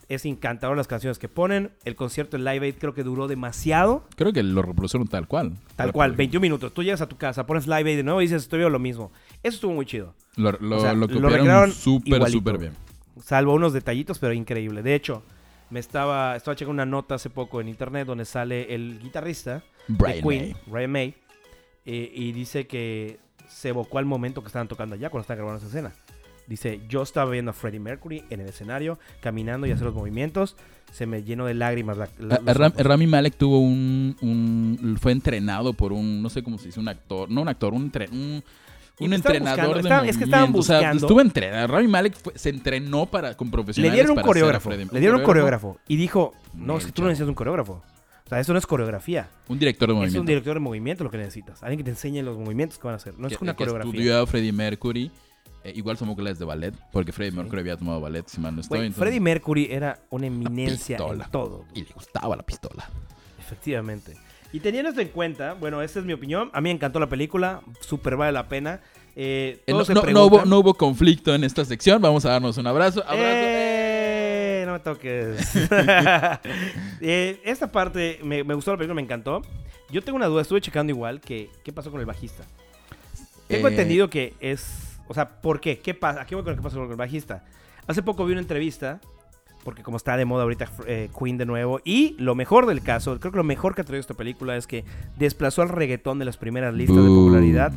[0.09, 1.71] Es encantador las canciones que ponen.
[1.85, 4.07] El concierto en Live Aid creo que duró demasiado.
[4.15, 5.53] Creo que lo reproducieron tal cual.
[5.75, 6.73] Tal cual, 21 minutos.
[6.73, 8.79] Tú llegas a tu casa, pones Live Aid de nuevo y dices, estoy viendo lo
[8.79, 9.11] mismo.
[9.43, 10.15] Eso estuvo muy chido.
[10.35, 12.73] Lo, lo, O sea, lo copiaron súper, súper bien.
[13.23, 14.81] Salvo unos detallitos, pero increíble.
[14.81, 15.23] De hecho,
[15.69, 19.95] me estaba, estaba checando una nota hace poco en internet donde sale el guitarrista de
[19.95, 20.55] Brian Queen, May.
[20.65, 21.15] Brian May,
[21.85, 25.59] eh, y dice que se evocó al momento que estaban tocando allá cuando estaban grabando
[25.59, 25.93] esa escena.
[26.49, 30.55] Dice, yo estaba viendo a Freddie Mercury en el escenario, caminando y hacer los movimientos,
[30.91, 31.95] se me llenó de lágrimas.
[31.95, 32.83] la- la- A- a los Ram- ojos".
[32.85, 36.21] Rami Malek tuvo un, un- Fue entrenado por un.
[36.23, 37.29] No sé cómo se dice, un actor.
[37.29, 37.83] No un actor, un,
[39.01, 40.59] un, entrenador buscando, de estaban- es que estaban movimiento.
[40.59, 41.67] O sea, buscando- estuvo entrenado.
[41.67, 43.93] Rami Malek fue- se entrenó para, con Le profesionales.
[43.93, 47.29] dieron un coreógrafo, le dieron un coreógrafo, y dijo, no, es que tú no necesitas
[47.29, 47.83] un coreógrafo.
[48.25, 49.27] O sea, eso no es coreografía.
[49.47, 50.19] Un director de Es movimiento.
[50.21, 51.61] un director de movimiento lo que necesitas.
[51.63, 53.13] Alguien que te enseñe los movimientos que van a hacer.
[53.17, 53.91] No es una que coreografía.
[53.91, 55.11] estudió a Freddie Mercury.
[55.63, 58.61] Eh, igual tomó clases de ballet, porque Freddie Mercury había tomado ballet, si mal no
[58.61, 58.79] estoy.
[58.79, 61.25] Entonces- Freddie Mercury era una eminencia pistola.
[61.25, 61.65] en todo.
[61.73, 62.89] Y le gustaba la pistola.
[63.39, 64.15] Efectivamente.
[64.53, 66.49] Y teniendo esto en cuenta, bueno, esta es mi opinión.
[66.53, 68.79] A mí me encantó la película, súper vale la pena.
[69.15, 72.01] Eh, Eh, no, no- hubo, no hubo conflicto en esta sección.
[72.01, 73.01] Vamos a darnos un abrazo.
[73.01, 73.19] Abrazo.
[73.27, 74.63] ¡Eh!
[74.65, 75.55] No me toques.
[77.01, 79.41] Esta parte me, me gustó la película, me encantó.
[79.89, 82.43] Yo tengo una duda, estuve checando igual que qué pasó con el bajista.
[83.47, 85.79] Tengo entendido que es, o sea, ¿por qué?
[85.79, 86.21] ¿Qué pasa?
[86.21, 87.43] Aquí voy con qué pasó con el bajista.
[87.87, 89.01] Hace poco vi una entrevista
[89.63, 93.19] porque como está de moda ahorita eh, Queen de nuevo y lo mejor del caso,
[93.19, 94.85] creo que lo mejor que ha traído esta película es que
[95.17, 97.73] desplazó al reggaetón de las primeras listas de popularidad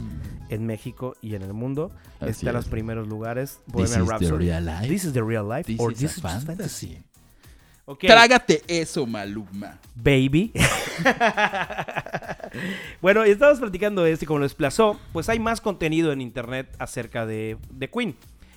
[0.49, 1.91] en México y en el mundo.
[2.20, 3.59] Así está en los primeros lugares.
[3.74, 4.87] This is the real life.
[4.87, 6.47] This is the real life This or is this is fantasy.
[6.47, 7.03] fantasy.
[7.85, 9.78] Ok, Trágate eso, Maluma.
[9.97, 10.53] baby.
[13.00, 16.20] bueno, y estábamos platicando de esto y como lo desplazó, pues hay más contenido en
[16.20, 18.14] internet acerca de, de Queen.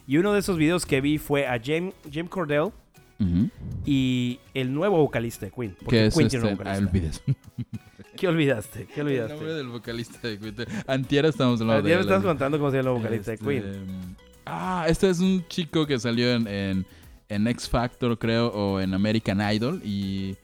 [0.08, 2.72] Y uno de esos videos que vi fue a James, James Cordell
[3.20, 3.50] Ujú.
[3.86, 5.76] y el nuevo vocalista de Queen.
[5.80, 6.40] Porque ¿Qué es Queen este?
[6.40, 6.90] tiene un Ah, vocalista.
[6.90, 7.22] olvides.
[8.16, 8.86] ¿Qué olvidaste?
[8.94, 9.34] ¿Qué El olvidaste?
[9.34, 10.56] nombre del vocalista de Queen.
[10.88, 12.00] Antier estamos hablando de me él.
[12.02, 14.16] estás contando cómo se llama el vocalista Este, de Queen.
[14.46, 16.86] Ah, este es un chico que salió en, en,
[17.30, 19.82] en X Factor, creo, o en American Idol.
[19.84, 20.36] Y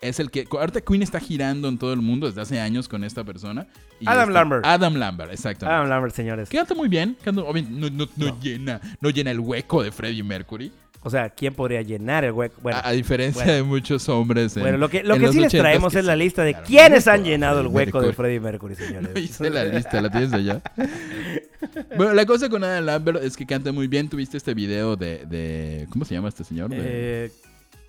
[0.00, 0.46] es el que.
[0.50, 3.66] Ahorita Queen está girando en todo el mundo desde hace años con esta persona.
[4.00, 4.64] y Adam Lambert.
[4.64, 5.66] Adam Lambert, exacto.
[5.66, 6.48] Adam Lambert, señores.
[6.48, 7.16] Canta muy bien.
[7.24, 8.40] canta- no, no- no No.
[8.40, 10.72] Llena, no llena el hueco de Freddie Mercury.
[11.00, 12.60] O sea, ¿quién podría llenar el hueco?
[12.60, 13.56] Bueno, a, a diferencia bueno.
[13.56, 14.56] de muchos hombres.
[14.56, 16.54] en- bueno lo que, lo que sí les 80s traemos que es la lista de
[16.54, 18.12] quiénes han llenado el hueco de.
[18.12, 19.10] Freddie Mercury, señores.
[19.14, 20.60] No hice la lista, ¿la tienes allá?
[21.96, 24.08] bueno, la cosa con Adam Lambert es que canta muy bien.
[24.08, 25.24] Tuviste este video de...
[25.26, 26.70] de- ¿Cómo se llama este señor?
[26.70, 27.30] De- Eh,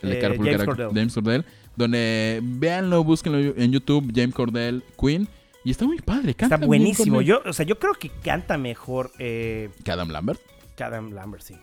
[0.02, 0.90] el de eh, Carpool James Cordell.
[0.94, 1.46] James Cordell.
[1.76, 5.28] Donde véanlo, búsquenlo en YouTube, James Cordell, Queen.
[5.64, 7.22] Y está muy padre, canta está buenísimo.
[7.22, 10.40] Yo, o sea, yo creo que canta mejor eh, ¿Que Adam Lambert?
[10.76, 11.56] que Adam Lambert, sí.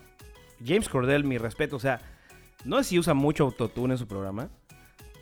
[0.64, 1.76] James Cordell, mi respeto.
[1.76, 2.00] O sea,
[2.64, 4.50] no sé si usa mucho autotune en su programa,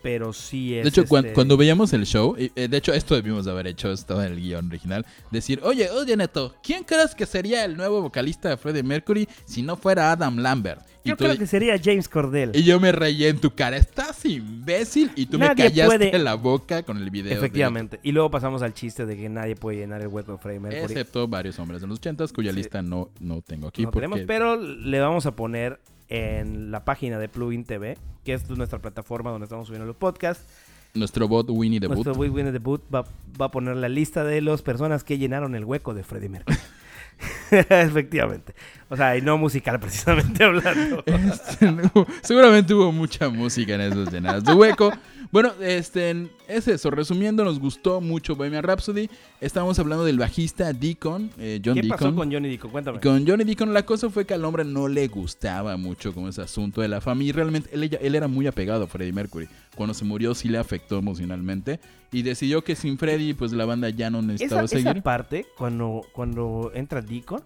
[0.05, 0.83] pero sí es.
[0.83, 3.91] De hecho, este, cuando veíamos el show, eh, de hecho esto debimos de haber hecho,
[3.91, 8.03] estaba en el guion original, decir, oye, oye Neto, ¿quién crees que sería el nuevo
[8.03, 10.81] vocalista de Freddie Mercury si no fuera Adam Lambert?
[11.03, 12.51] Y, Yo tú- creo que sería James Cordell.
[12.53, 16.35] y yo me reí en tu cara, estás imbécil, y tú me callaste puede- la
[16.35, 17.29] boca con el video.
[17.31, 17.99] de- Efectivamente.
[18.03, 20.83] Y luego pasamos al chiste de que nadie puede llenar el hueco de Freddie Mercury.
[20.83, 22.57] Excepto varios hombres de los ochentas cuya Sí.
[22.57, 23.83] lista no, no tengo aquí.
[23.83, 25.79] no porque tenemos, pero le vamos a poner
[26.09, 30.45] en la página de Plugin TV, que es nuestra plataforma donde estamos subiendo los podcasts.
[30.93, 32.27] nuestro bot Winnie the Nuestro Boot.
[32.27, 33.05] Big Winner Debut va,
[33.39, 36.57] va a poner la lista de las personas que llenaron el hueco de Freddie Mercury.
[37.51, 38.53] Efectivamente.
[38.89, 41.03] O sea, y no musical precisamente hablando.
[41.05, 41.91] Este, no,
[42.21, 44.91] seguramente hubo mucha música en esas llenadas de hueco.
[45.31, 46.91] Bueno, este, es eso.
[46.91, 49.09] Resumiendo, nos gustó mucho Bohemian Rhapsody.
[49.41, 51.97] Estamos hablando del bajista Deacon, eh, John ¿Qué Deacon.
[51.97, 52.69] pasó con Johnny Dico?
[52.69, 52.99] Cuéntame.
[52.99, 56.43] Con Johnny Deacon la cosa fue que al hombre no le gustaba mucho como ese
[56.43, 59.49] asunto de la fama y realmente él, él era muy apegado a Freddie Mercury.
[59.75, 61.79] Cuando se murió sí le afectó emocionalmente
[62.15, 65.03] y decidió que sin Freddie pues la banda ya no necesitaba Esa, esa seguir.
[65.03, 67.43] parte, cuando, cuando entra Deacon,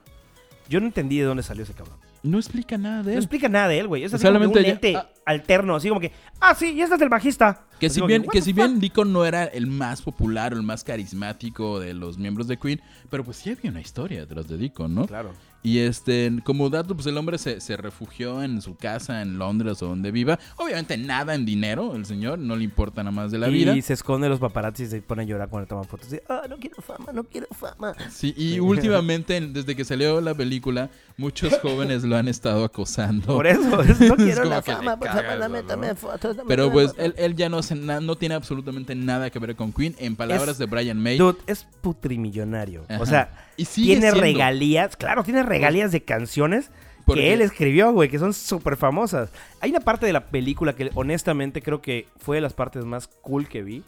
[0.67, 1.97] yo no entendí de dónde salió ese cabrón.
[2.22, 3.17] No explica nada de No él.
[3.17, 4.03] explica nada de él, güey.
[4.03, 5.09] Es así como Solamente un ya- ente ah.
[5.26, 7.63] alterno, así como que, ah, sí, y este es el bajista.
[7.80, 10.84] Que si bien, que si bien Deacon no era el más popular o el más
[10.84, 14.93] carismático de los miembros de Queen, pero pues sí había una historia detrás de Deacon,
[14.93, 15.05] ¿no?
[15.07, 15.32] Claro.
[15.61, 19.84] Y este, como dato, pues el hombre se, se refugió en su casa en Londres
[19.84, 20.39] o donde viva.
[20.55, 23.82] Obviamente nada en dinero, el señor, no le importa nada más de la y vida.
[23.82, 26.07] se esconde los paparazzis y se pone a llorar cuando toman fotos.
[26.30, 27.93] Ah, no quiero fama, no quiero fama.
[28.09, 33.27] Sí, y últimamente, en- desde que salió la película, muchos jóvenes lo han estado acosando.
[33.36, 36.38] Por eso, es- no quiero la fama, por favor, dame, fotos.
[36.47, 37.03] Pero pues fotos".
[37.03, 39.95] él, él ya no, hace no tiene absolutamente nada que ver con Queen.
[39.99, 41.17] En palabras Es- de Brian May.
[41.17, 42.86] Dude, es putrimillonario.
[42.89, 43.01] Ajá.
[43.01, 44.22] O sea, y tiene siendo.
[44.22, 46.72] regalías, claro, tiene regalías de canciones
[47.11, 49.32] que él escribió, güey, que son súper famosas.
[49.61, 53.07] Hay una parte de la película que honestamente creo que fue de las partes más
[53.07, 53.84] cool que vi,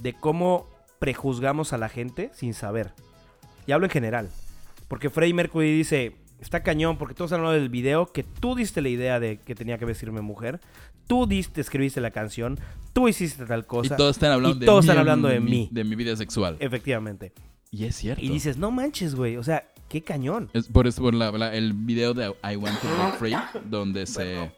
[0.00, 0.68] de cómo
[1.00, 2.92] prejuzgamos a la gente sin saber.
[3.66, 4.30] Y hablo en general.
[4.86, 8.80] Porque Freddie Mercury dice, está cañón, porque todos han hablado del video, que tú diste
[8.80, 10.60] la idea de que tenía que vestirme mujer,
[11.06, 12.58] tú diste, escribiste la canción,
[12.92, 13.96] tú hiciste tal Y cosa.
[13.96, 15.68] todos están hablando y de todos mí, están hablando de mí.
[15.70, 16.56] De mi vida sexual.
[16.60, 17.32] Efectivamente.
[17.70, 18.24] Y es cierto.
[18.24, 20.48] Y dices, no manches, güey, o sea, qué cañón.
[20.52, 23.36] Es por eso por la- la- el video de I Want to Be Free,
[23.68, 24.50] donde se,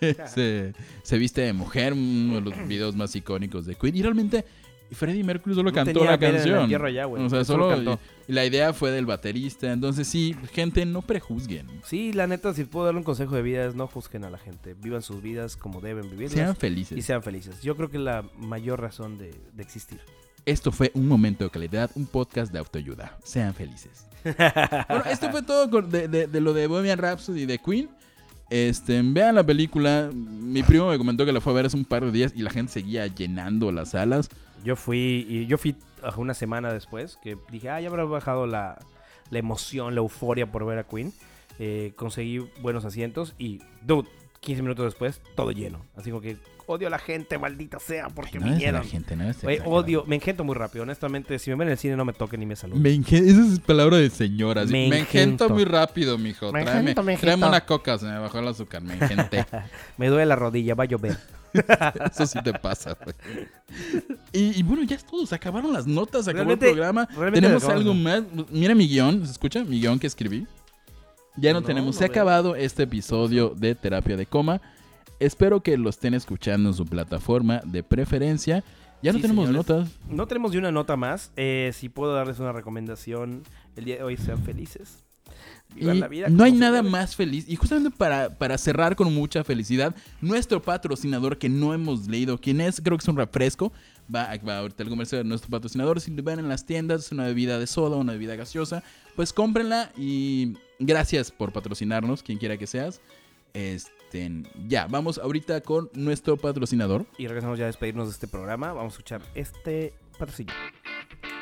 [0.00, 3.96] se, se- se viste de mujer, uno de los videos más icónicos de Queen.
[3.96, 4.44] Y realmente
[4.94, 6.68] Freddie Mercury solo No cantó la canción.
[6.68, 9.72] ya, o sea, Solo y la idea fue del baterista.
[9.72, 11.66] Entonces sí, gente, no prejuzguen.
[11.84, 14.38] Sí, la neta, si puedo darle un consejo de vida es no juzguen a la
[14.38, 14.74] gente.
[14.74, 16.32] Vivan sus vidas como deben vivirlas.
[16.32, 16.96] Sean felices.
[16.98, 17.60] y sean felices.
[17.62, 20.00] Yo creo que es la mayor razón de, de existir.
[20.44, 23.16] Esto fue un momento de calidad, un podcast de autoayuda.
[23.22, 24.06] Sean felices.
[24.24, 27.88] bueno, esto fue todo con- de, de- de lo de Bohemian Rhapsody y de Queen.
[28.50, 30.10] Este, vean la película.
[30.12, 32.42] Mi primo me comentó que la fue a ver hace un par de días y
[32.42, 34.28] la gente seguía llenando las salas.
[34.64, 35.76] Yo fui, y yo fui
[36.16, 38.78] una semana después, que dije, ah, ya habrá bajado la,
[39.30, 41.12] la emoción, la euforia por ver a Queen.
[41.58, 44.08] Eh, conseguí buenos asientos y, dude,
[44.40, 45.84] 15 minutos después, todo lleno.
[45.96, 46.36] Así como que
[46.66, 48.82] odio a la gente, maldita sea, porque no es de vinieron.
[48.82, 50.82] la gente, no la odio, me engento muy rápido.
[50.84, 52.82] Honestamente, si me ven en el cine, no me toquen ni me saluden.
[52.82, 53.16] Me Esa
[53.52, 54.64] es palabra de señora.
[54.64, 55.48] Me Me, engento engento.
[55.50, 56.50] muy rápido, mijo.
[56.52, 58.82] Me Tráeme, engento, me tráeme una coca, se me bajó el azúcar.
[58.82, 59.44] Me engenté.
[59.98, 61.16] Me duele la rodilla, va a llover.
[62.12, 63.14] Eso sí te pasa, güey.
[64.32, 65.26] Y, y bueno, ya es todo.
[65.26, 67.06] Se acabaron las notas, se acabó Realmente- el programa.
[67.32, 68.22] Tenemos algo más.
[68.50, 69.62] Mira mi guion, ¿se escucha?
[69.64, 70.46] Mi guion que escribí.
[71.36, 71.94] Ya no, No, tenemos.
[71.94, 74.60] no se ha acabado este episodio de Terapia de Coma.
[75.18, 78.64] Espero que lo estén escuchando en su plataforma de preferencia.
[79.02, 79.68] Ya no Sí, tenemos señores.
[79.68, 79.88] notas.
[80.08, 81.32] No tenemos ni una nota más.
[81.36, 83.42] Eh, si puedo darles una recomendación,
[83.76, 85.01] el día de hoy sean felices.
[85.74, 87.44] Vivan Y la vida no hay nada más feliz.
[87.48, 92.60] Y justamente para, para cerrar con mucha felicidad, nuestro patrocinador que no hemos leído quién
[92.60, 93.72] es, creo que es un refresco.
[94.14, 96.00] Va, va ahorita el comercial de nuestro patrocinador.
[96.00, 98.82] Si lo ven en las tiendas, es una bebida de soda, una bebida gaseosa,
[99.16, 103.00] pues cómprenla y gracias por patrocinarnos, quien quiera que seas.
[103.54, 107.06] Este, ya, vamos ahorita con nuestro patrocinador.
[107.18, 108.72] Y regresamos ya a despedirnos de este programa.
[108.72, 110.54] Vamos a escuchar este patrocinio.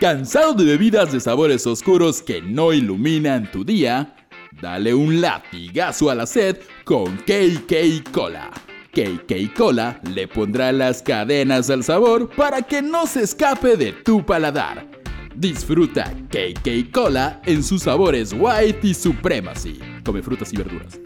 [0.00, 4.16] ¿Cansado de bebidas de sabores oscuros que no iluminan tu día?
[4.52, 8.50] Dale un latigazo a la sed con KK Cola.
[8.92, 14.26] KK Cola le pondrá las cadenas al sabor para que no se escape de tu
[14.26, 14.88] paladar.
[15.36, 19.78] Disfruta KK Cola en sus sabores White y Supremacy.
[20.04, 20.98] Come frutas y verduras.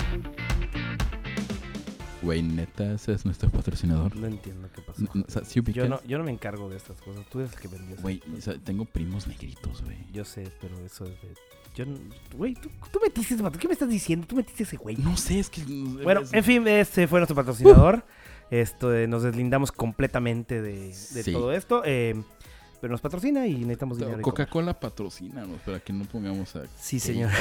[2.25, 4.16] Güey, neta, ese es nuestro patrocinador.
[4.16, 5.01] No entiendo qué pasó.
[5.01, 5.85] N- n- o sea, ¿sí ubicas?
[5.85, 7.25] Yo no, yo no me encargo de estas cosas.
[7.31, 7.97] Tú eres el que vendió.
[8.01, 8.39] Güey, cosas.
[8.39, 9.99] o sea, tengo primos negritos, güey.
[10.12, 11.35] Yo sé, pero eso es de.
[11.75, 11.99] Yo no-
[12.37, 13.59] Güey, ¿tú, tú metiste ese pato.
[13.59, 14.27] ¿Qué me estás diciendo?
[14.27, 14.97] Tú metiste ese güey.
[14.97, 15.62] No sé, es que...
[16.03, 18.05] Bueno, es- en fin, este fue nuestro patrocinador.
[18.51, 21.33] Esto, eh, nos deslindamos completamente de, de Sí.
[21.33, 21.83] todo esto.
[21.85, 22.22] eh,
[22.85, 24.20] pero nos patrocina y necesitamos dinero.
[24.20, 26.64] Coca-Cola patrocina, para que no pongamos a...
[26.78, 27.30] Sí, señor.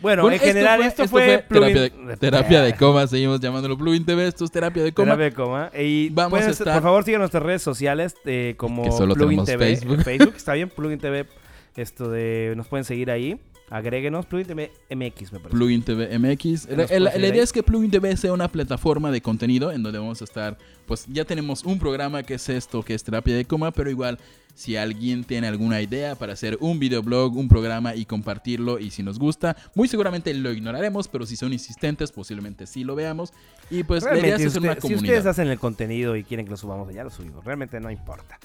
[0.00, 4.44] Bueno, en general, esto fue terapia, de, terapia de coma, seguimos llamándolo Plugin TV, esto
[4.44, 5.16] es terapia de coma.
[5.16, 5.70] Terapia de coma.
[5.76, 9.16] Y Vamos pueden a estar- por favor, sigan nuestras redes sociales eh, como Que solo
[9.16, 9.74] Plugin TV.
[9.76, 10.02] Facebook.
[10.04, 11.26] Facebook, está bien, Plugin TV.
[11.74, 12.54] Esto de.
[12.56, 13.40] Nos pueden seguir ahí.
[13.68, 14.26] Agréguenos.
[14.26, 15.50] Plugin TV MX, me parece.
[15.50, 16.68] Plugin TV MX.
[16.68, 20.24] La, idea es que Plugin TV sea una plataforma de contenido en donde vamos a
[20.24, 20.56] estar,
[20.86, 24.18] pues ya tenemos un programa que es esto, que es terapia de coma, pero igual
[24.54, 29.02] si alguien tiene alguna idea para hacer un videoblog, un programa y compartirlo y si
[29.02, 33.34] nos gusta, muy seguramente lo ignoraremos, pero si son insistentes posiblemente sí lo veamos
[33.70, 35.02] y pues la idea es hacer una usted- si comunidad.
[35.02, 37.44] ustedes hacen el contenido y quieren que lo subamos, ya lo subimos.
[37.44, 38.38] Realmente no importa.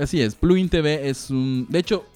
[0.00, 1.66] Así es, Plugin TV es un...
[1.68, 2.06] De hecho,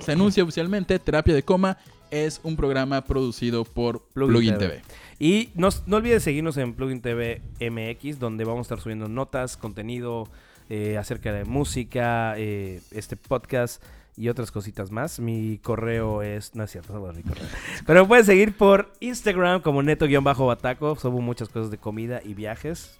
[0.00, 1.78] se anuncia oficialmente, Terapia de Coma
[2.10, 4.68] es un programa producido por Plugin Plugin, TV.
[4.68, 4.82] TV.
[5.18, 9.56] Y no, no olvides seguirnos en Plugin TV MX, donde vamos a estar subiendo notas,
[9.56, 10.28] contenido
[10.68, 13.82] eh, acerca de música, eh, este podcast
[14.16, 15.20] y otras cositas más.
[15.20, 16.54] Mi correo es.
[16.54, 17.46] No es cierto, no mi correo.
[17.86, 20.96] Pero pueden seguir por Instagram como neto-bataco.
[20.96, 22.98] Subo muchas cosas de comida y viajes.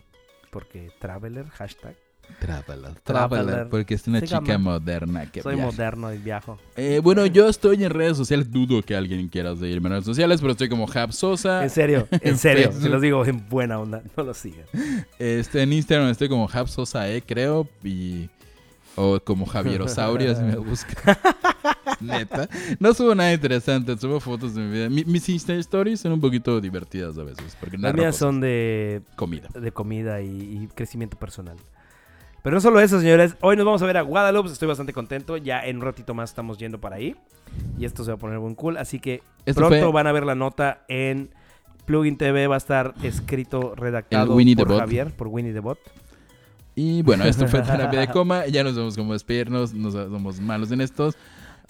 [0.51, 2.09] Porque Traveler, hashtag.
[2.38, 3.68] Traveler, Traveler.
[3.68, 5.70] Porque es una chica moderna que Soy viaja.
[5.70, 6.58] moderno y viajo.
[6.76, 10.40] Eh, bueno, yo estoy en redes sociales, dudo que alguien quiera seguirme en redes sociales,
[10.40, 11.62] pero estoy como Hab Sosa.
[11.62, 12.72] En serio, en en serio.
[12.72, 14.02] Se los digo en buena onda.
[14.16, 14.64] No lo sigan.
[15.18, 18.28] Este, en Instagram estoy como Hab Sosa E, creo, y...
[18.96, 21.16] O como Javierosaurio, si me busca.
[22.00, 22.48] Neta.
[22.80, 24.88] No subo nada interesante, subo fotos de mi vida.
[24.90, 29.00] Mi- mis Insta Stories son un poquito divertidas a veces, porque Las mías son de
[29.16, 29.48] comida.
[29.54, 30.28] de comida y,
[30.64, 31.56] y crecimiento personal.
[32.43, 33.36] Pero no solo eso, señores.
[33.41, 34.51] Hoy nos vamos a ver a Guadalupe.
[34.51, 35.36] Estoy bastante contento.
[35.36, 37.14] Ya en un ratito más estamos yendo para ahí.
[37.78, 38.76] Y esto se va a poner buen cool.
[38.78, 41.30] Así que Esto pronto fue- van a ver la nota en
[41.84, 42.47] Plugin TV.
[42.47, 44.80] Va a estar escrito, redactado El Winnie the por Bot.
[44.80, 45.78] Javier, por Winnie the Bot.
[46.74, 48.47] Y bueno, esto fue terapia de coma.
[48.47, 49.74] Ya nos vemos cómo despedirnos.
[49.74, 51.16] No somos malos en estos.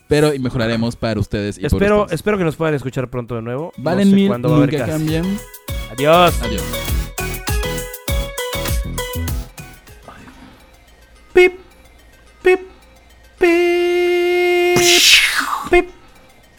[0.06, 2.20] Pero mejoraremos para ustedes y por Espero, ustedes.
[2.20, 3.72] espero que nos puedan escuchar pronto de nuevo.
[3.76, 4.98] No Valen sé mil, cuándo va a haber nunca cast.
[4.98, 5.38] cambien.
[5.92, 6.42] Adiós.
[6.42, 6.89] Adiós.
[11.32, 11.60] Pip,
[12.42, 12.60] pip,
[13.38, 14.78] pip,
[15.70, 15.88] pip,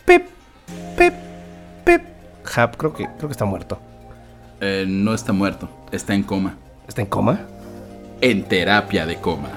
[0.06, 0.24] pip,
[0.98, 1.14] pip,
[1.86, 2.02] pip.
[2.56, 3.80] Hap, creo que, creo que está muerto.
[4.62, 6.56] Eh, no está muerto, está en coma.
[6.88, 7.42] ¿Está en coma?
[8.22, 9.50] En terapia de coma.